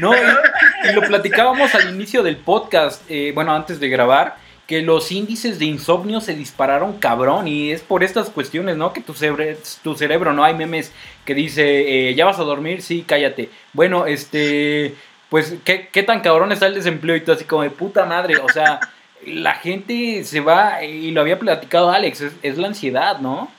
[0.00, 4.36] no, y, lo platicábamos al inicio del podcast, eh, bueno, antes de grabar,
[4.66, 8.92] que los índices de insomnio se dispararon cabrón y es por estas cuestiones, ¿no?
[8.92, 9.44] Que tu cerebro,
[9.82, 10.44] tu cerebro ¿no?
[10.44, 10.92] Hay memes
[11.24, 13.50] que dice, eh, ya vas a dormir, sí, cállate.
[13.72, 14.94] Bueno, este,
[15.30, 17.14] pues, ¿qué, ¿qué tan cabrón está el desempleo?
[17.16, 18.80] Y tú así como de puta madre, o sea
[19.24, 23.52] la gente se va, y lo había platicado Alex, es, la ansiedad, ¿no?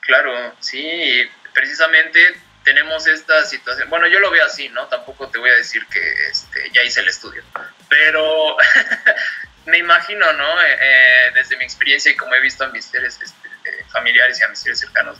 [0.00, 2.18] Claro, sí, precisamente
[2.64, 4.86] tenemos esta situación, bueno, yo lo veo así, ¿no?
[4.86, 7.42] Tampoco te voy a decir que este, ya hice el estudio,
[7.88, 8.56] pero
[9.68, 10.62] me imagino, ¿no?
[10.62, 14.40] Eh, eh, desde mi experiencia y como he visto a mis seres este, eh, familiares
[14.40, 15.18] y a mis seres cercanos,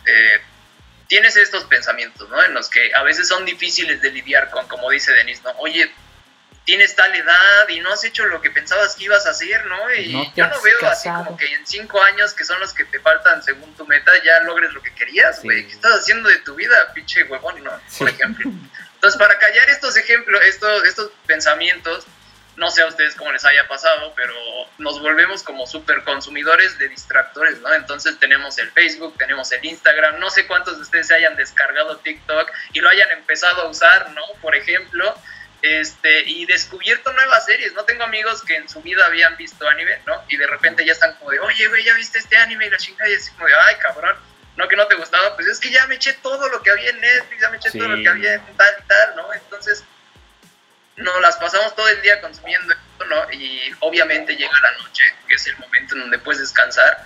[1.07, 2.43] tienes estos pensamientos, ¿no?
[2.43, 5.51] En los que a veces son difíciles de lidiar con, como dice Denise, ¿no?
[5.59, 5.91] Oye,
[6.65, 9.93] tienes tal edad y no has hecho lo que pensabas que ibas a hacer, ¿no?
[9.93, 12.99] Y yo no veo así como que en cinco años, que son los que te
[12.99, 15.65] faltan según tu meta, ya logres lo que querías, güey.
[15.67, 17.71] ¿Qué estás haciendo de tu vida, pinche huevón, no?
[17.97, 18.51] Por ejemplo.
[18.95, 22.05] Entonces, para callar estos ejemplos, estos, estos pensamientos,
[22.59, 24.33] no sé a ustedes cómo les haya pasado, pero
[24.77, 27.73] nos volvemos como súper consumidores de distractores, ¿no?
[27.73, 31.97] Entonces tenemos el Facebook, tenemos el Instagram, no sé cuántos de ustedes se hayan descargado
[31.97, 34.21] TikTok y lo hayan empezado a usar, ¿no?
[34.41, 35.15] Por ejemplo,
[35.61, 37.85] este, y descubierto nuevas series, ¿no?
[37.85, 40.21] Tengo amigos que en su vida habían visto anime, ¿no?
[40.27, 42.67] Y de repente ya están como de, oye, güey, ¿ya viste este anime?
[42.67, 44.17] Y la chingada, y así como de, ay, cabrón,
[44.57, 46.89] no que no te gustaba, pues es que ya me eché todo lo que había
[46.89, 49.33] en Netflix, ya me eché todo lo que había en tal y tal, ¿no?
[49.33, 49.85] Entonces
[50.99, 53.31] no las pasamos todo el día consumiendo esto, ¿no?
[53.31, 57.05] Y obviamente llega la noche, que es el momento en donde puedes descansar.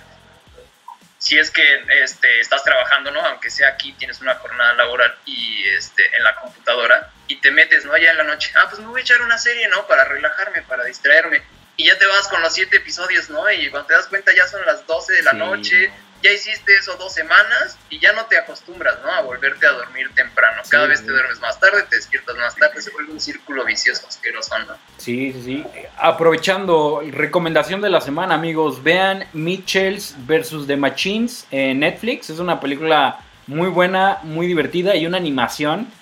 [1.18, 3.20] Si es que este, estás trabajando, ¿no?
[3.20, 7.84] Aunque sea aquí, tienes una jornada laboral y este, en la computadora y te metes,
[7.84, 7.94] ¿no?
[7.94, 9.86] Allá en la noche, ah, pues me voy a echar una serie, ¿no?
[9.86, 11.42] Para relajarme, para distraerme.
[11.76, 13.50] Y ya te vas con los siete episodios, ¿no?
[13.50, 15.90] Y cuando te das cuenta ya son las 12 de la noche,
[16.24, 19.12] ya hiciste eso dos semanas y ya no te acostumbras, ¿no?
[19.12, 20.62] A volverte a dormir temprano.
[20.70, 24.06] Cada vez te duermes más tarde, te despiertas más tarde, se vuelve un círculo vicioso
[24.08, 24.74] asqueroso, ¿no?
[24.96, 25.64] Sí, sí, sí.
[25.98, 30.66] Aprovechando, recomendación de la semana, amigos, vean Mitchells vs.
[30.66, 32.30] The Machines en Netflix.
[32.30, 35.92] Es una película muy buena, muy divertida y una animación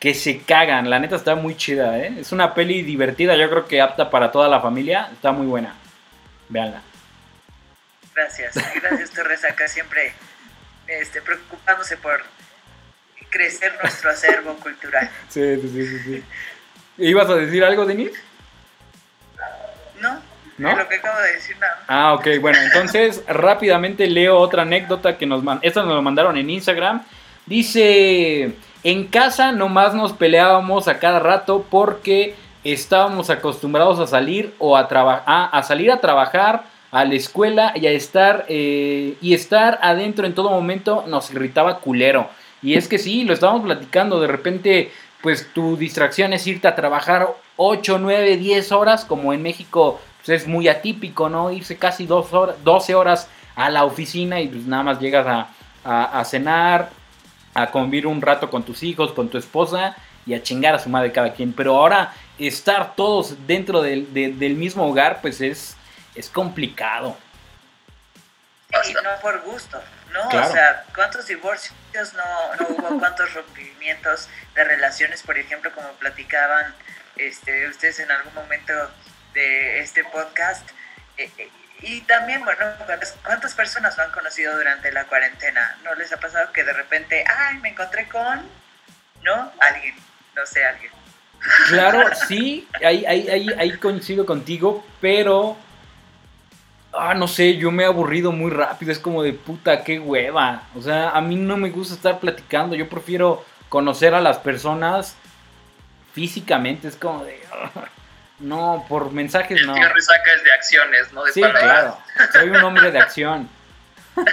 [0.00, 0.90] que se cagan.
[0.90, 2.16] La neta está muy chida, ¿eh?
[2.18, 5.08] Es una peli divertida, yo creo que apta para toda la familia.
[5.12, 5.76] Está muy buena.
[6.48, 6.82] Veanla.
[8.14, 10.12] Gracias, gracias Torres, acá siempre
[10.86, 12.22] este, preocupándose por
[13.30, 15.10] crecer nuestro acervo cultural.
[15.28, 16.24] Sí, sí, sí, sí.
[16.98, 18.12] ¿Ibas a decir algo, Denis?
[20.00, 20.20] No,
[20.58, 20.76] ¿No?
[20.76, 21.82] lo que acabo de decir nada.
[21.88, 26.50] Ah, ok, bueno, entonces rápidamente leo otra anécdota que nos esta nos lo mandaron en
[26.50, 27.02] Instagram.
[27.46, 28.54] Dice,
[28.84, 34.82] en casa nomás nos peleábamos a cada rato porque estábamos acostumbrados a salir o a,
[34.82, 40.34] a salir a trabajar a la escuela y a estar eh, y estar adentro en
[40.34, 42.28] todo momento nos irritaba culero.
[42.62, 46.74] Y es que sí, lo estábamos platicando, de repente pues tu distracción es irte a
[46.74, 51.50] trabajar 8, 9, 10 horas, como en México pues, es muy atípico, ¿no?
[51.50, 55.46] Irse casi dos horas, 12 horas a la oficina y pues nada más llegas
[55.84, 56.90] a, cenar,
[57.54, 60.90] a convivir un rato con tus hijos, con tu esposa y a chingar a su
[60.90, 61.52] madre cada quien.
[61.52, 65.76] Pero ahora estar todos dentro del mismo hogar pues es
[66.14, 67.16] es complicado.
[68.88, 69.82] Y no por gusto,
[70.12, 70.28] ¿no?
[70.28, 72.98] O sea, ¿cuántos divorcios no, no hubo?
[73.00, 76.74] ¿Cuántos rompimientos de relaciones, por ejemplo, como platicaban
[77.16, 78.72] este, ustedes en algún momento
[79.34, 80.66] de este podcast?
[81.18, 81.50] Eh, eh,
[81.82, 82.64] y también, bueno,
[83.24, 85.76] ¿cuántas, personas lo han conocido durante la cuarentena?
[85.84, 88.40] ¿No les ha pasado que de repente, ay, me encontré con,
[89.22, 89.52] ¿no?
[89.60, 89.94] Alguien,
[90.34, 90.92] no sé, alguien.
[91.68, 95.58] Claro, sí, ahí, ahí, ahí, ahí coincido contigo, pero
[96.92, 100.64] ah, no sé, yo me he aburrido muy rápido, es como de puta, qué hueva.
[100.74, 105.16] O sea, a mí no me gusta estar platicando, yo prefiero conocer a las personas
[106.12, 107.40] físicamente, es como de...
[108.40, 109.76] no, por mensajes no.
[109.76, 111.98] El resaca es de acciones, no de sí, claro,
[112.32, 113.48] soy un hombre de acción.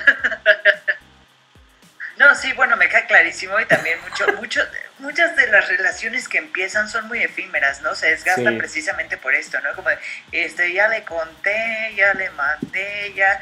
[2.17, 4.59] No, sí, bueno, me queda clarísimo y también mucho, mucho,
[4.99, 7.95] muchas de las relaciones que empiezan son muy efímeras, ¿no?
[7.95, 9.73] Se desgastan precisamente por esto, ¿no?
[9.75, 9.89] Como,
[10.31, 13.39] este, ya le conté, ya le mandé, ya,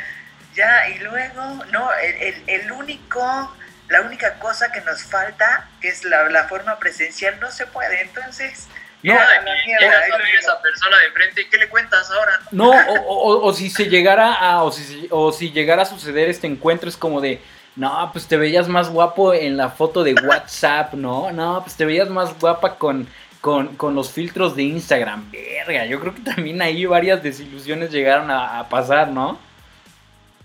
[0.54, 3.56] ya, y luego, no, el, el, único,
[3.90, 8.02] la única cosa que nos falta, que es la, la forma presencial, no se puede,
[8.02, 8.68] entonces...
[9.04, 12.40] No, esa persona de frente, ¿y qué le cuentas ahora?
[12.52, 16.30] No, o, o, o, si se llegara a, o si, o si llegara a suceder
[16.30, 17.40] este encuentro, es como de,
[17.78, 21.32] no, pues te veías más guapo en la foto de WhatsApp, ¿no?
[21.32, 23.08] No, pues te veías más guapa con,
[23.40, 25.32] con, los filtros de Instagram.
[25.32, 29.40] Verga, yo creo que también ahí varias desilusiones llegaron a, pasar, ¿no?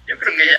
[0.06, 0.58] Yo creo que ya,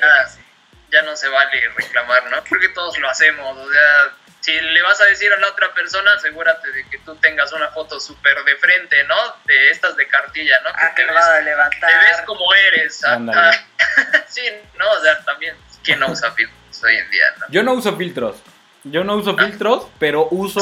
[0.91, 2.43] ya no se vale reclamar, ¿no?
[2.43, 4.13] Creo que todos lo hacemos, o sea,
[4.43, 7.69] si le vas a decir a la otra persona, asegúrate de que tú tengas una
[7.69, 9.15] foto súper de frente, ¿no?
[9.45, 10.69] De estas de cartilla, ¿no?
[10.74, 11.89] Ah, que te, ves, de levantar.
[11.89, 13.01] te ves como eres.
[13.05, 13.51] Ah,
[14.28, 14.41] sí,
[14.78, 16.63] no, o sea, también, ¿quién no usa filtros?
[16.84, 17.25] hoy en día.
[17.49, 18.38] Yo no uso filtros.
[18.84, 20.59] Yo no uso filtros, pero uso,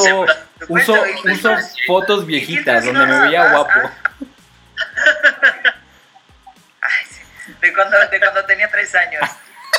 [0.67, 1.55] uso, uso
[1.87, 3.79] fotos viejitas donde me veía guapo.
[7.61, 9.23] de, cuando, de cuando tenía tres años.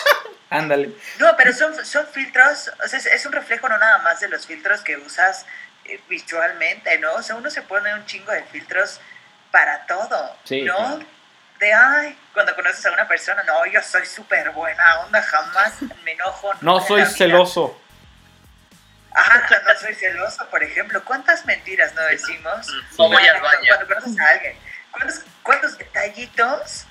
[0.51, 0.91] Ándale.
[1.19, 4.47] No, pero son, son filtros, o sea, es, un reflejo no nada más de los
[4.47, 5.47] filtros que usas
[5.85, 7.15] eh, visualmente, ¿no?
[7.15, 9.01] O sea, uno se pone un chingo de filtros
[9.53, 10.99] para todo, ¿no?
[11.63, 16.13] De, ay, cuando conoces a una persona, no, yo soy súper buena onda, jamás me
[16.13, 16.51] enojo.
[16.61, 17.79] No soy celoso.
[19.15, 21.03] Ajá, no soy celoso, por ejemplo.
[21.05, 22.67] ¿Cuántas mentiras no decimos?
[22.99, 23.69] No voy al baño.
[23.77, 24.57] Cuando conoces a alguien.
[24.91, 26.87] ¿Cuántos, cuántos detallitos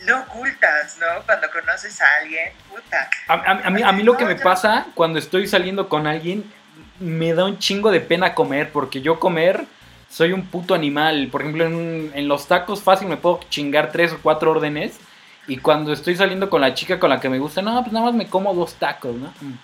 [0.00, 1.06] no ocultas, no?
[1.26, 3.08] Cuando conoces a alguien, puta.
[3.28, 6.50] A, a- a mí, a mí lo que me pasa cuando estoy saliendo con alguien,
[6.98, 9.64] me da un chingo de pena comer, porque yo comer
[10.10, 11.28] soy un puto animal.
[11.30, 14.98] Por ejemplo, en, en los tacos fácil me puedo chingar tres o cuatro órdenes.
[15.46, 18.06] Y cuando estoy saliendo con la chica con la que me gusta, no, pues nada
[18.06, 19.32] más me como dos tacos, ¿no?
[19.40, 19.54] Mm.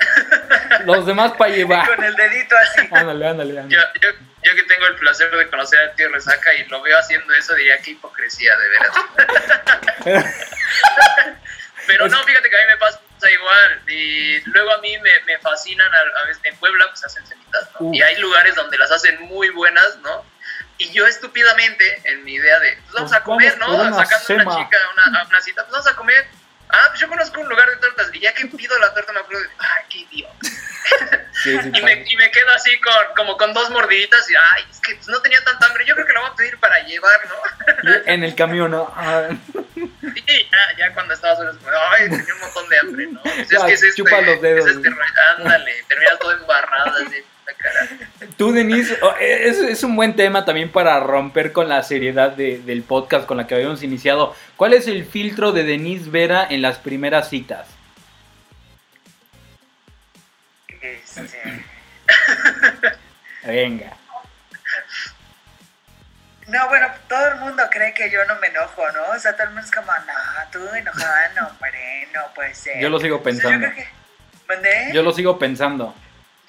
[0.86, 1.86] Los demás para llevar.
[1.94, 2.88] Con el dedito así.
[2.90, 3.68] Ándale, ándale, ándale.
[3.68, 4.08] Yo, yo,
[4.42, 7.54] yo que tengo el placer de conocer a Tío Resaca y lo veo haciendo eso,
[7.54, 8.94] diría que hipocresía, de veras.
[11.86, 13.82] Pero no, fíjate que a mí me pasa igual.
[13.88, 17.68] Y luego a mí me, me fascinan, a, a veces en Puebla pues hacen cenitas,
[17.74, 17.86] ¿no?
[17.86, 17.94] Uh.
[17.94, 20.24] Y hay lugares donde las hacen muy buenas, ¿no?
[20.78, 23.96] Y yo estúpidamente, en mi idea de, pues vamos Pues a comer, vamos ¿no?
[23.96, 26.26] una Sacando una chica una, a una cita, pues vamos a comer.
[26.72, 28.10] Ah, pues yo conozco un lugar de tortas.
[28.12, 30.34] Y ya que pido la torta me acuerdo de, ay, qué idiota.
[31.42, 34.66] Sí, sí, Y me, y me quedo así con, como con dos mordiditas y, ay,
[34.70, 35.84] es que no tenía tanta hambre.
[35.86, 37.20] Yo creo que lo voy a pedir para llevar,
[37.82, 37.92] ¿no?
[38.06, 38.92] En el camión, ¿no?
[38.96, 39.28] Ah,
[39.76, 43.22] Y ya, ya cuando estaba solo, es como, ay, tenía un montón de hambre, ¿no?
[43.22, 44.88] Pues Ya, es que es este, chupa los dedos, es este
[45.36, 47.24] ándale, terminas todo embarrado así.
[48.36, 52.58] Tú, Denise, oh, es, es un buen tema también para romper con la seriedad de-
[52.58, 54.34] del podcast con la que habíamos iniciado.
[54.56, 57.66] ¿Cuál es el filtro de Denise Vera en las primeras citas?
[60.80, 61.64] Este,
[63.44, 63.92] Venga.
[66.48, 69.14] No, bueno, todo el mundo cree que yo no me enojo, ¿no?
[69.14, 72.80] O sea, todo el mundo es como, no, tú enojada, no, hombre, no puede ser.
[72.80, 73.66] Yo lo sigo pensando.
[73.68, 73.90] yo creo que,
[74.48, 74.90] ¿Mandé?
[74.92, 75.94] Yo lo sigo pensando.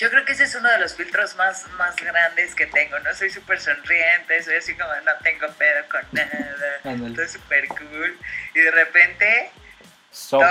[0.02, 3.14] Yo creo que ese es uno de los filtros más, más grandes que tengo, ¿no?
[3.14, 8.18] Soy súper sonriente, soy así como no tengo pedo con nada, estoy súper cool.
[8.56, 9.52] Y de repente,
[10.10, 10.48] Sopa.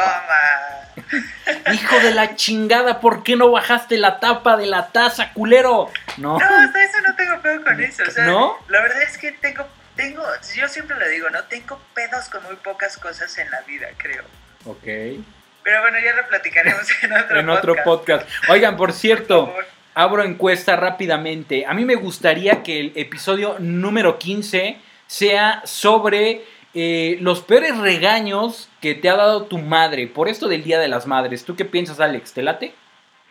[0.95, 1.73] toma.
[1.73, 5.91] Hijo de la chingada, ¿por qué no bajaste la tapa de la taza, culero?
[6.17, 6.39] No.
[6.39, 8.05] No, hasta eso no tengo pedo con eso.
[8.07, 8.57] O sea, ¿No?
[8.69, 10.23] la verdad es que tengo, tengo,
[10.55, 11.43] yo siempre lo digo, ¿no?
[11.47, 14.23] Tengo pedos con muy pocas cosas en la vida, creo.
[14.65, 15.25] Ok.
[15.63, 18.29] Pero bueno, ya lo platicaremos en otro En otro podcast.
[18.49, 19.55] Oigan, por cierto,
[19.95, 21.67] abro encuesta rápidamente.
[21.67, 28.69] A mí me gustaría que el episodio número 15 sea sobre eh, los peores regaños
[28.81, 31.45] que te ha dado tu madre por esto del Día de las Madres.
[31.45, 32.33] ¿Tú qué piensas, Alex?
[32.33, 32.75] ¿Te late?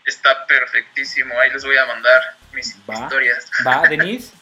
[0.06, 2.22] Está perfectísimo, ahí les voy a mandar
[2.54, 2.96] mis Va.
[2.96, 3.50] historias.
[3.66, 4.34] ¿Va, Denise?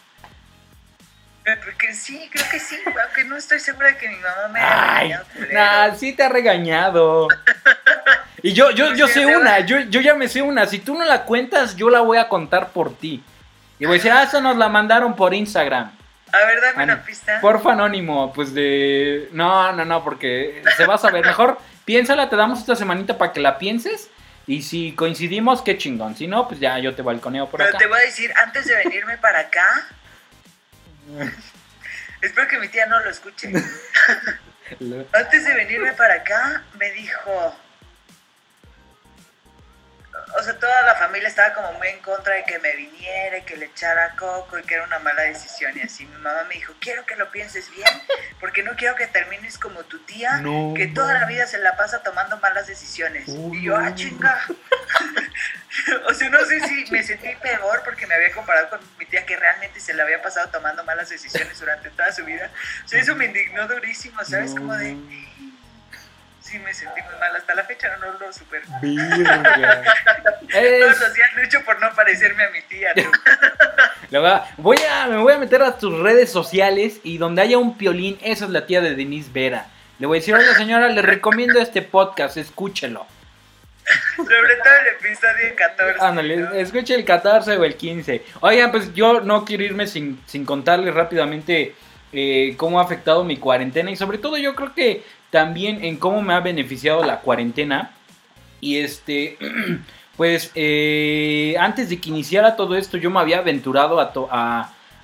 [1.63, 4.95] Porque sí, creo que sí, aunque no estoy segura de que mi mamá me haya
[4.97, 7.27] Ay, regañado, nah, sí te ha regañado.
[8.43, 10.65] Y yo, yo, yo sé una, yo, yo ya me sé una.
[10.65, 13.23] Si tú no la cuentas, yo la voy a contar por ti.
[13.79, 15.91] Y voy a decir, ah, eso nos la mandaron por Instagram.
[16.33, 17.39] A ver, dame una pista.
[17.39, 19.29] Porfa anónimo, pues de...
[19.31, 21.25] No, no, no, porque se va a saber.
[21.25, 24.09] Mejor piénsala, te damos esta semanita para que la pienses.
[24.45, 26.15] Y si coincidimos, qué chingón.
[26.15, 27.77] Si no, pues ya yo te balconeo por Pero acá.
[27.77, 29.87] te voy a decir, antes de venirme para acá,
[32.21, 33.51] espero que mi tía no lo escuche.
[35.13, 37.55] Antes de venirme para acá, me dijo.
[40.37, 43.41] O sea, toda la familia estaba como muy en contra de que me viniera, y
[43.43, 45.77] que le echara coco y que era una mala decisión.
[45.77, 47.87] Y así mi mamá me dijo: Quiero que lo pienses bien,
[48.39, 51.75] porque no quiero que termines como tu tía, No, que toda la vida se la
[51.77, 53.27] pasa tomando malas decisiones.
[53.27, 54.41] Y yo, ah, chinga.
[56.07, 59.25] o sea, no sé si me sentí peor porque me había comparado con mi tía
[59.25, 62.51] que realmente se la había pasado tomando malas decisiones durante toda su vida.
[62.85, 64.53] O sea, eso me indignó durísimo, ¿sabes?
[64.53, 64.61] No.
[64.61, 64.97] Como de.
[66.47, 67.35] Sí, me sentí muy mal.
[67.35, 68.63] Hasta la fecha no lo supero.
[68.81, 69.43] Virga.
[70.51, 72.93] Todos Es- los días lucho por no parecerme a mi tía.
[72.95, 73.01] tú.
[74.57, 78.17] Voy a- me voy a meter a tus redes sociales y donde haya un piolín,
[78.21, 79.65] esa es la tía de Denise Vera.
[79.99, 83.05] Le voy a decir, oiga señora, le recomiendo este podcast, escúchelo.
[84.15, 86.05] Sobre todo el episodio 14.
[86.05, 86.51] Ándale, ¿no?
[86.53, 88.23] escuche el 14 o el 15.
[88.41, 91.73] Oigan, pues yo no quiero irme sin, sin contarles rápidamente
[92.13, 96.21] eh, cómo ha afectado mi cuarentena y sobre todo yo creo que también en cómo
[96.21, 97.91] me ha beneficiado la cuarentena.
[98.61, 99.37] Y este,
[100.17, 104.11] pues eh, antes de que iniciara todo esto yo me había aventurado a,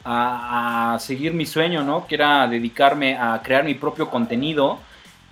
[0.05, 2.07] a- a seguir mi sueño, ¿no?
[2.07, 4.79] Que era dedicarme a crear mi propio contenido.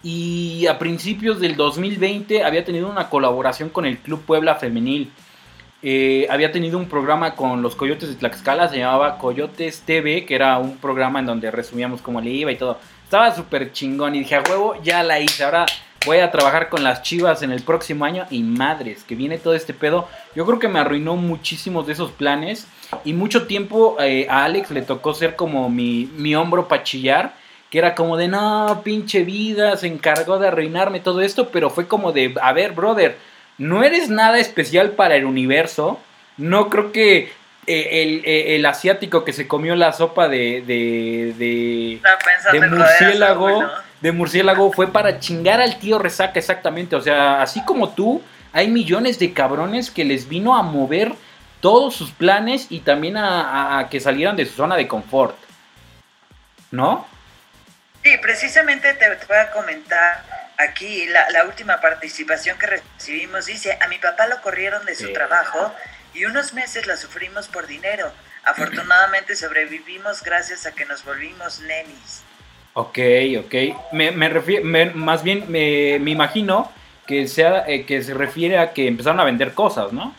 [0.04, 5.12] Y a principios del 2020 había tenido una colaboración con el Club Puebla Femenil.
[5.84, 10.36] Eh, había tenido un programa con los Coyotes de Tlaxcala, se llamaba Coyotes TV, que
[10.36, 12.80] era un programa en donde resumíamos cómo le iba y todo.
[13.12, 15.44] Estaba súper chingón y dije, a huevo, ya la hice.
[15.44, 15.66] Ahora
[16.06, 19.54] voy a trabajar con las chivas en el próximo año y madres, que viene todo
[19.54, 20.08] este pedo.
[20.34, 22.68] Yo creo que me arruinó muchísimos de esos planes
[23.04, 27.34] y mucho tiempo eh, a Alex le tocó ser como mi, mi hombro para chillar.
[27.70, 31.90] Que era como de, no, pinche vida, se encargó de arruinarme todo esto, pero fue
[31.90, 33.18] como de, a ver, brother,
[33.58, 36.00] no eres nada especial para el universo,
[36.38, 37.30] no creo que
[37.68, 42.02] eh, el, eh, el, asiático que se comió la sopa de, de, de,
[42.52, 43.70] de murciélago,
[44.02, 46.96] de murciélago fue para chingar al tío Resaca exactamente.
[46.96, 51.14] O sea, así como tú, hay millones de cabrones que les vino a mover
[51.60, 55.38] todos sus planes y también a, que salieran de su zona de confort.
[56.72, 57.08] ¿No?
[58.04, 60.24] Sí, precisamente te, voy a comentar
[60.58, 63.46] aquí la, la, última participación que recibimos.
[63.46, 65.72] Dice, a mi papá lo corrieron de su trabajo
[66.14, 68.12] y unos meses la sufrimos por dinero.
[68.44, 72.24] Afortunadamente sobrevivimos gracias a que nos volvimos nenis.
[72.74, 73.00] Ok,
[73.40, 73.56] ok.
[73.92, 76.72] Me, me, más bien me, me imagino
[77.06, 80.16] que, sea, eh, que se refiere a que empezaron a vender cosas, ¿no?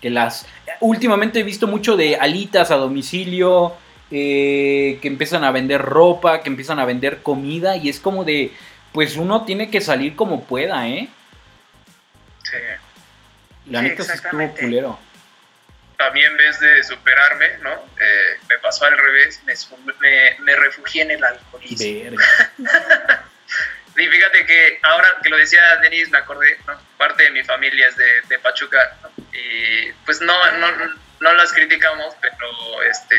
[0.00, 0.46] Que las...
[0.80, 3.74] Últimamente he visto mucho de alitas a domicilio,
[4.10, 8.52] eh, que empiezan a vender ropa, que empiezan a vender comida y es como de,
[8.92, 11.08] pues uno tiene que salir como pueda, ¿eh?
[12.42, 12.56] Sí.
[13.66, 14.98] La neta se estuvo culero
[16.04, 17.72] a mí en vez de superarme, ¿no?
[17.98, 19.54] Eh, me pasó al revés, me,
[20.38, 22.16] me, refugié en el alcoholismo.
[23.96, 26.80] y fíjate que ahora que lo decía Denise, me acordé, ¿no?
[26.96, 28.96] Parte de mi familia es de, de Pachuca,
[29.32, 30.68] y pues no, no,
[31.20, 33.16] no las criticamos, pero este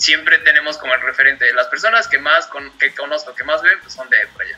[0.00, 3.60] siempre tenemos como el referente de las personas que más con, que conozco, que más
[3.62, 4.56] ven, pues son de por allá.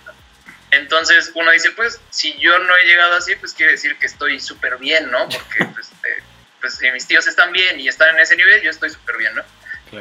[0.71, 4.41] Entonces uno dice, pues si yo no he llegado así, pues quiere decir que estoy
[4.41, 5.29] súper bien, ¿no?
[5.29, 6.23] Porque pues, eh,
[6.63, 9.35] pues si mis tíos están bien y están en ese nivel, yo estoy súper bien,
[9.35, 9.45] ¿no?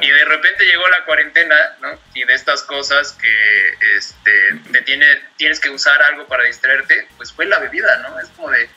[0.00, 1.98] Y de repente llegó la cuarentena, ¿no?
[2.14, 4.32] Y de estas cosas que este,
[4.72, 5.06] te tiene,
[5.36, 8.18] tienes que usar algo para distraerte, pues fue la bebida, ¿no?
[8.18, 8.70] Es como de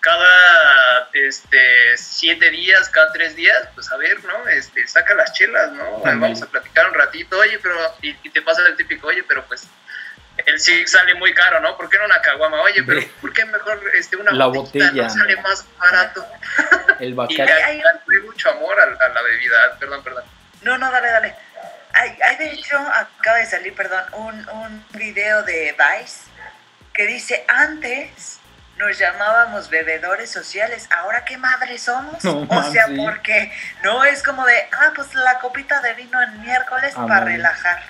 [0.00, 4.48] cada este, siete días, cada tres días, pues a ver, ¿no?
[4.48, 5.98] Este, saca las chelas, ¿no?
[6.00, 9.44] Vamos a platicar un ratito, oye, pero, y, y te pasa el típico, oye, pero
[9.46, 9.68] pues
[10.46, 11.76] el sí sale muy caro, ¿no?
[11.76, 12.60] ¿Por qué no una caguama?
[12.62, 15.02] Oye, pero ¿por qué mejor este, una la botella?
[15.04, 16.26] No sale más barato.
[17.00, 17.82] El y hay, hay,
[18.24, 19.76] mucho amor a, la bebida.
[19.80, 20.24] Perdón, perdón.
[20.62, 21.34] No, no, dale, dale.
[21.94, 26.20] Hay, hay de hecho, acaba de salir, perdón, un, un video de Vice
[26.94, 28.38] que dice, antes
[28.76, 32.24] nos llamábamos bebedores sociales, ahora qué madre somos.
[32.24, 36.94] o sea, porque no es como de, ah, pues la copita de vino el miércoles
[36.94, 37.82] para relajar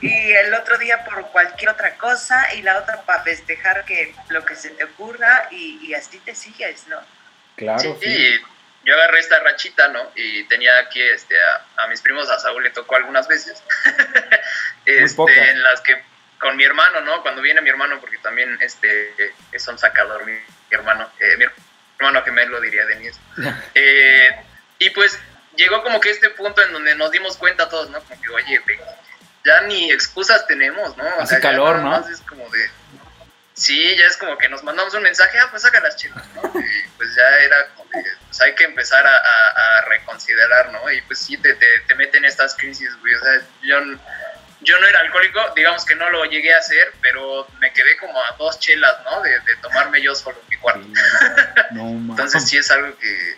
[0.00, 4.44] y el otro día por cualquier otra cosa y la otra para festejar que lo
[4.44, 7.00] que se te ocurra y, así te sigues, ¿no?
[7.56, 7.96] Claro.
[8.00, 8.40] Sí,
[8.84, 10.12] yo agarré esta rachita, ¿no?
[10.14, 11.34] Y tenía aquí este,
[11.76, 13.62] a, mis primos, a Saúl le tocó algunas veces,
[14.84, 16.00] este, en las que
[16.38, 17.22] con mi hermano, ¿no?
[17.22, 19.12] Cuando viene mi hermano, porque también este,
[19.52, 20.38] es un sacador mi,
[20.70, 21.46] hermano, eh, mi
[21.98, 23.18] hermano que me lo diría Denise.
[23.74, 24.28] eh,
[24.78, 25.18] y pues
[25.56, 28.00] llegó como que este punto en donde nos dimos cuenta todos, ¿no?
[28.02, 28.60] Como que, oye,
[29.46, 31.04] ya ni excusas tenemos, ¿no?
[31.20, 32.06] Hace calor, ¿no?
[32.08, 32.68] Es como de,
[33.54, 36.42] sí, ya es como que nos mandamos un mensaje, ah, pues saca las chicas, ¿no?
[36.60, 40.90] Y pues ya era como que, pues hay que empezar a, a, reconsiderar, ¿no?
[40.90, 43.80] Y pues sí, te, te, te meten estas crisis, güey, o sea, yo,
[44.62, 48.20] yo no era alcohólico, digamos que no lo llegué a hacer, pero me quedé como
[48.20, 49.22] a dos chelas, ¿no?
[49.22, 50.86] De, de tomarme yo solo mi cuarto.
[51.70, 53.36] no, Entonces sí es algo que,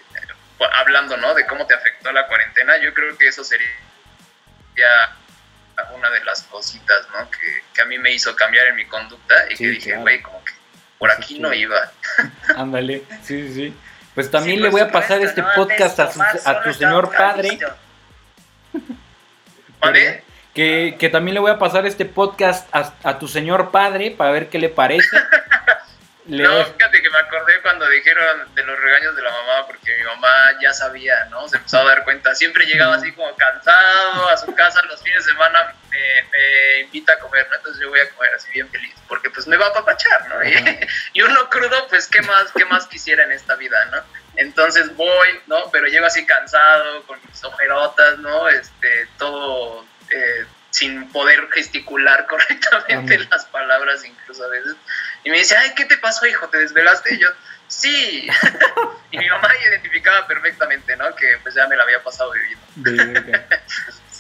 [0.73, 1.35] hablando, ¿no?
[1.35, 3.69] De cómo te afectó la cuarentena, yo creo que eso sería
[5.95, 7.31] una de las cositas, ¿no?
[7.31, 10.53] Que, a mí me hizo cambiar en mi conducta y que dije, güey, como que
[10.99, 11.93] por aquí no iba.
[12.57, 13.75] Ándale, sí, sí.
[14.15, 17.59] Pues también le voy a pasar este podcast a, tu señor padre.
[19.81, 20.25] ¿Vale?
[20.53, 24.33] Que, que, también le voy a pasar este podcast a, a tu señor padre para
[24.33, 25.07] ver qué le parece.
[26.29, 30.05] No, fíjate que me acordé cuando dijeron de los regaños de la mamá, porque mi
[30.05, 30.29] mamá
[30.61, 31.49] ya sabía, ¿no?
[31.49, 32.35] Se empezó a dar cuenta.
[32.35, 37.19] Siempre llegaba así como cansado a su casa los fines de semana, me, invita a
[37.19, 37.57] comer, ¿no?
[37.57, 40.37] Entonces yo voy a comer así bien feliz, porque pues me va a papachar, ¿no?
[41.15, 44.03] Y, uno crudo, pues, ¿qué más, ¿qué más quisiera en esta vida, ¿no?
[44.37, 45.71] Entonces voy, ¿no?
[45.71, 48.51] Pero llego así cansado, con mis ojerotas, ¿no?
[48.51, 49.87] Este, todo...
[50.11, 54.75] Eh, sin poder gesticular correctamente las palabras incluso a veces.
[55.25, 56.49] Y me dice, ay, ¿qué te pasó, hijo?
[56.49, 57.15] ¿Te desvelaste?
[57.15, 57.29] Y yo,
[57.67, 58.29] sí.
[59.11, 61.15] y mi mamá identificaba perfectamente, ¿no?
[61.15, 63.27] Que pues ya me la había pasado viviendo.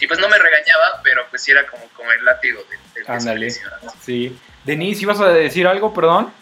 [0.00, 3.12] y pues no me regañaba, pero pues sí era como, como el látigo de, de
[3.12, 3.50] Ándale.
[4.00, 4.38] Sí.
[4.64, 6.32] Denise, ¿ibas a decir algo, perdón?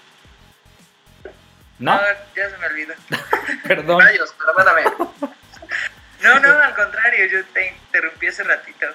[1.78, 1.94] ¿No?
[1.94, 2.02] no
[2.34, 2.94] ya se me olvidó.
[3.68, 4.00] perdón.
[4.00, 4.82] Rayos, perdóname.
[6.22, 8.86] No, no, al contrario, yo te interrumpí hace ratito.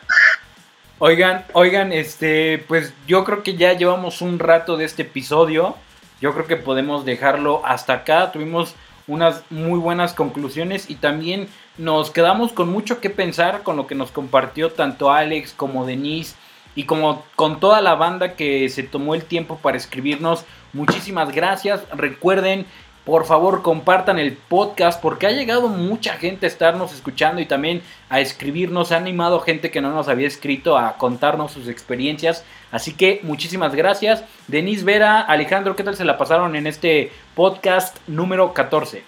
[1.04, 5.76] Oigan, oigan, este, pues yo creo que ya llevamos un rato de este episodio.
[6.22, 8.32] Yo creo que podemos dejarlo hasta acá.
[8.32, 8.76] Tuvimos
[9.08, 11.49] unas muy buenas conclusiones y también
[11.80, 16.36] nos quedamos con mucho que pensar con lo que nos compartió tanto Alex como Denise
[16.76, 20.45] y como con toda la banda que se tomó el tiempo para escribirnos.
[20.72, 21.82] Muchísimas gracias.
[21.93, 22.68] Recuerden
[23.06, 27.82] por favor compartan el podcast porque ha llegado mucha gente a estarnos escuchando y también
[28.10, 32.45] a escribirnos, ha animado gente que no nos había escrito a contarnos sus experiencias.
[32.72, 34.24] Así que muchísimas gracias.
[34.47, 39.04] Denise Vera, Alejandro, ¿qué tal se la pasaron en este podcast número 14?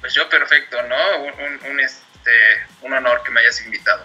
[0.00, 0.96] Pues yo perfecto, ¿no?
[1.70, 2.32] Un, este,
[2.82, 4.04] un honor que me hayas invitado.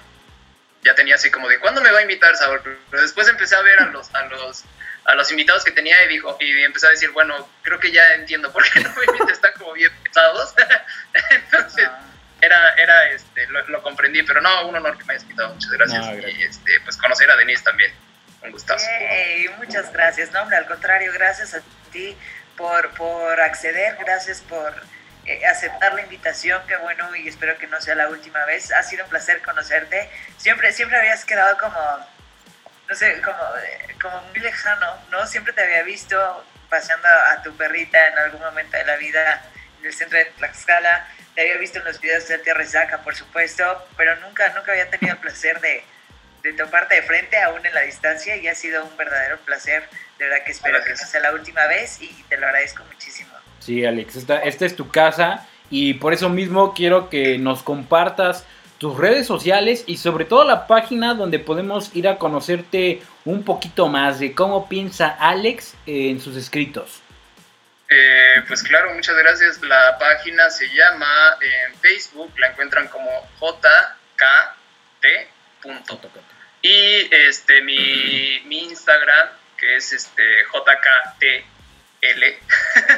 [0.83, 2.59] Ya tenía así como de, ¿cuándo me va a invitar, Saúl?
[2.89, 4.63] Pero después empecé a ver a los, a los
[5.05, 8.13] a los invitados que tenía y dijo y empezó a decir, bueno, creo que ya
[8.15, 8.89] entiendo por qué no
[9.25, 10.53] me están como bien pesados.
[11.29, 12.01] Entonces, ah.
[12.41, 16.05] era, era este, lo, comprendí, pero no, un honor que me hayas invitado, muchas gracias.
[16.37, 17.93] Y este, pues conocer a Denise también,
[18.41, 18.85] un gustazo.
[19.57, 22.17] muchas gracias, no, hombre, al contrario, gracias a ti
[22.57, 24.73] por, por acceder, gracias por
[25.25, 28.71] eh, aceptar la invitación, qué bueno, y espero que no sea la última vez.
[28.71, 30.09] Ha sido un placer conocerte.
[30.37, 31.79] Siempre, siempre habías quedado como
[32.87, 33.37] no sé, como,
[34.01, 35.25] como muy lejano, ¿no?
[35.27, 39.43] Siempre te había visto paseando a tu perrita en algún momento de la vida
[39.79, 43.15] en el centro de Tlaxcala, te había visto en los videos de Tierra Resaca, por
[43.15, 43.63] supuesto,
[43.97, 45.83] pero nunca, nunca había tenido el placer de,
[46.43, 49.83] de toparte de frente, aún en la distancia, y ha sido un verdadero placer.
[50.17, 53.31] De verdad que espero que no sea la última vez y te lo agradezco muchísimo.
[53.59, 58.45] Sí, Alex, esta, esta es tu casa y por eso mismo quiero que nos compartas
[58.85, 63.87] tus redes sociales y sobre todo la página donde podemos ir a conocerte un poquito
[63.87, 67.01] más de cómo piensa Alex en sus escritos.
[67.89, 69.59] Eh, pues claro, muchas gracias.
[69.63, 71.07] La página se llama
[71.41, 73.09] en Facebook, la encuentran como
[73.39, 73.73] jkt.
[76.61, 81.54] Y este mi, mi Instagram, que es este jkt
[82.11, 82.39] L,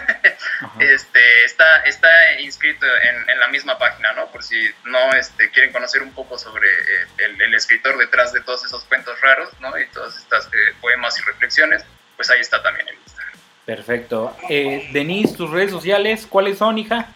[0.79, 4.27] este, está, está inscrito en, la misma página, ¿no?
[4.27, 8.65] Por si no este, quieren conocer un poco sobre eh, el, escritor detrás de todos
[8.65, 9.77] esos cuentos raros, ¿no?
[9.77, 11.83] Y todas estas eh, poemas y reflexiones,
[12.15, 13.33] pues ahí está también el Instagram.
[13.65, 14.37] Perfecto.
[14.49, 17.07] Eh, Denise, tus redes sociales, ¿cuáles son, hija?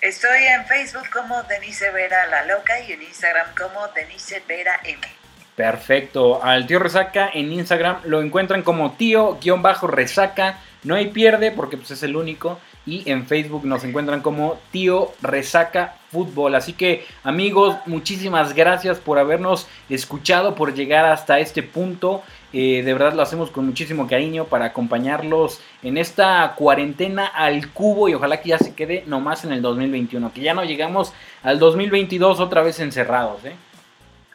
[0.00, 5.17] Estoy en Facebook como Denise Vera La Loca y en Instagram como Denise Vera M.
[5.58, 6.40] Perfecto.
[6.40, 12.02] Al tío Resaca en Instagram lo encuentran como tío-resaca no hay pierde porque pues, es
[12.02, 12.58] el único.
[12.86, 16.54] Y en Facebook nos encuentran como Tío Resaca Fútbol.
[16.54, 22.22] Así que amigos, muchísimas gracias por habernos escuchado, por llegar hasta este punto.
[22.54, 28.08] Eh, de verdad lo hacemos con muchísimo cariño para acompañarlos en esta cuarentena al cubo
[28.08, 31.58] y ojalá que ya se quede nomás en el 2021, que ya no llegamos al
[31.58, 33.44] 2022 otra vez encerrados.
[33.44, 33.54] ¿eh?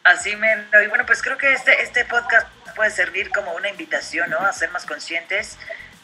[0.04, 0.66] Así me...
[0.84, 4.40] Y bueno, pues creo que este, este podcast puede servir como una invitación ¿no?
[4.40, 5.58] a ser más conscientes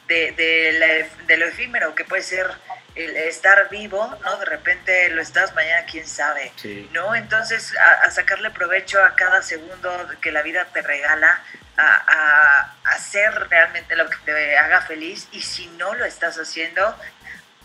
[0.10, 2.48] de, lo efímero que puede ser
[2.96, 4.38] el estar vivo, ¿no?
[4.38, 6.52] De repente lo estás, mañana quién sabe,
[6.92, 7.16] ¿no?
[7.16, 9.92] Entonces, a, sacarle provecho a cada segundo
[10.22, 11.42] que la vida te regala,
[11.78, 16.96] a, a, hacer realmente lo que te haga feliz y si no lo estás haciendo,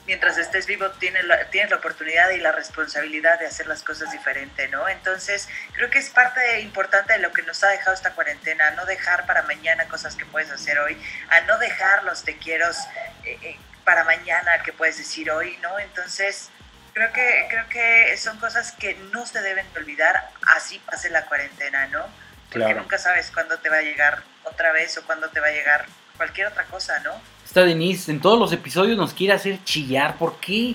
[0.07, 4.11] mientras estés vivo tienes la, tienes la oportunidad y la responsabilidad de hacer las cosas
[4.13, 4.89] diferente, ¿no?
[4.89, 8.85] Entonces, creo que es parte importante de lo que nos ha dejado esta cuarentena, no
[8.85, 11.01] dejar para mañana cosas que puedes hacer hoy,
[11.31, 15.79] a no dejar los te quiero eh, eh, para mañana que puedes decir hoy, ¿no?
[15.79, 16.51] Entonces,
[16.93, 21.87] creo que, creo que son cosas que no se deben olvidar, así pase la cuarentena,
[21.89, 22.07] ¿no?
[22.51, 25.51] Porque nunca sabes cuándo te va a llegar otra vez o cuándo te va a
[25.51, 25.87] llegar
[26.17, 27.21] cualquier otra cosa, ¿no?
[27.55, 30.75] Esta Denise en todos los episodios nos quiere hacer chillar, ¿por qué?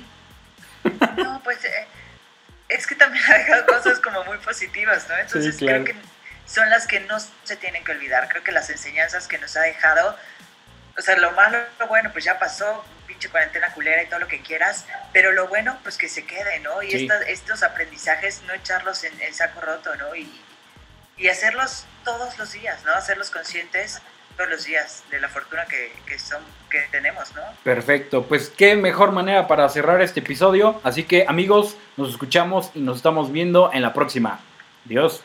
[1.17, 1.88] No, pues eh,
[2.69, 5.17] es que también ha dejado cosas como muy positivas, ¿no?
[5.17, 5.93] Entonces creo que
[6.45, 8.30] son las que no se tienen que olvidar.
[8.30, 10.15] Creo que las enseñanzas que nos ha dejado,
[10.97, 14.30] o sea, lo malo, lo bueno, pues ya pasó, pinche cuarentena culera y todo lo
[14.30, 16.82] que quieras, pero lo bueno, pues que se quede, ¿no?
[16.82, 20.15] Y estos aprendizajes, no echarlos en, el saco roto, ¿no?
[20.15, 20.32] Y,
[21.17, 22.93] y hacerlos todos los días, ¿no?
[22.93, 24.01] Hacerlos conscientes
[24.40, 27.42] todos los días de la fortuna que, son, que tenemos, ¿no?
[27.62, 30.80] Perfecto, pues qué mejor manera para cerrar este episodio.
[30.82, 34.40] Así que amigos, nos escuchamos y nos estamos viendo en la próxima.
[34.86, 35.22] Adiós.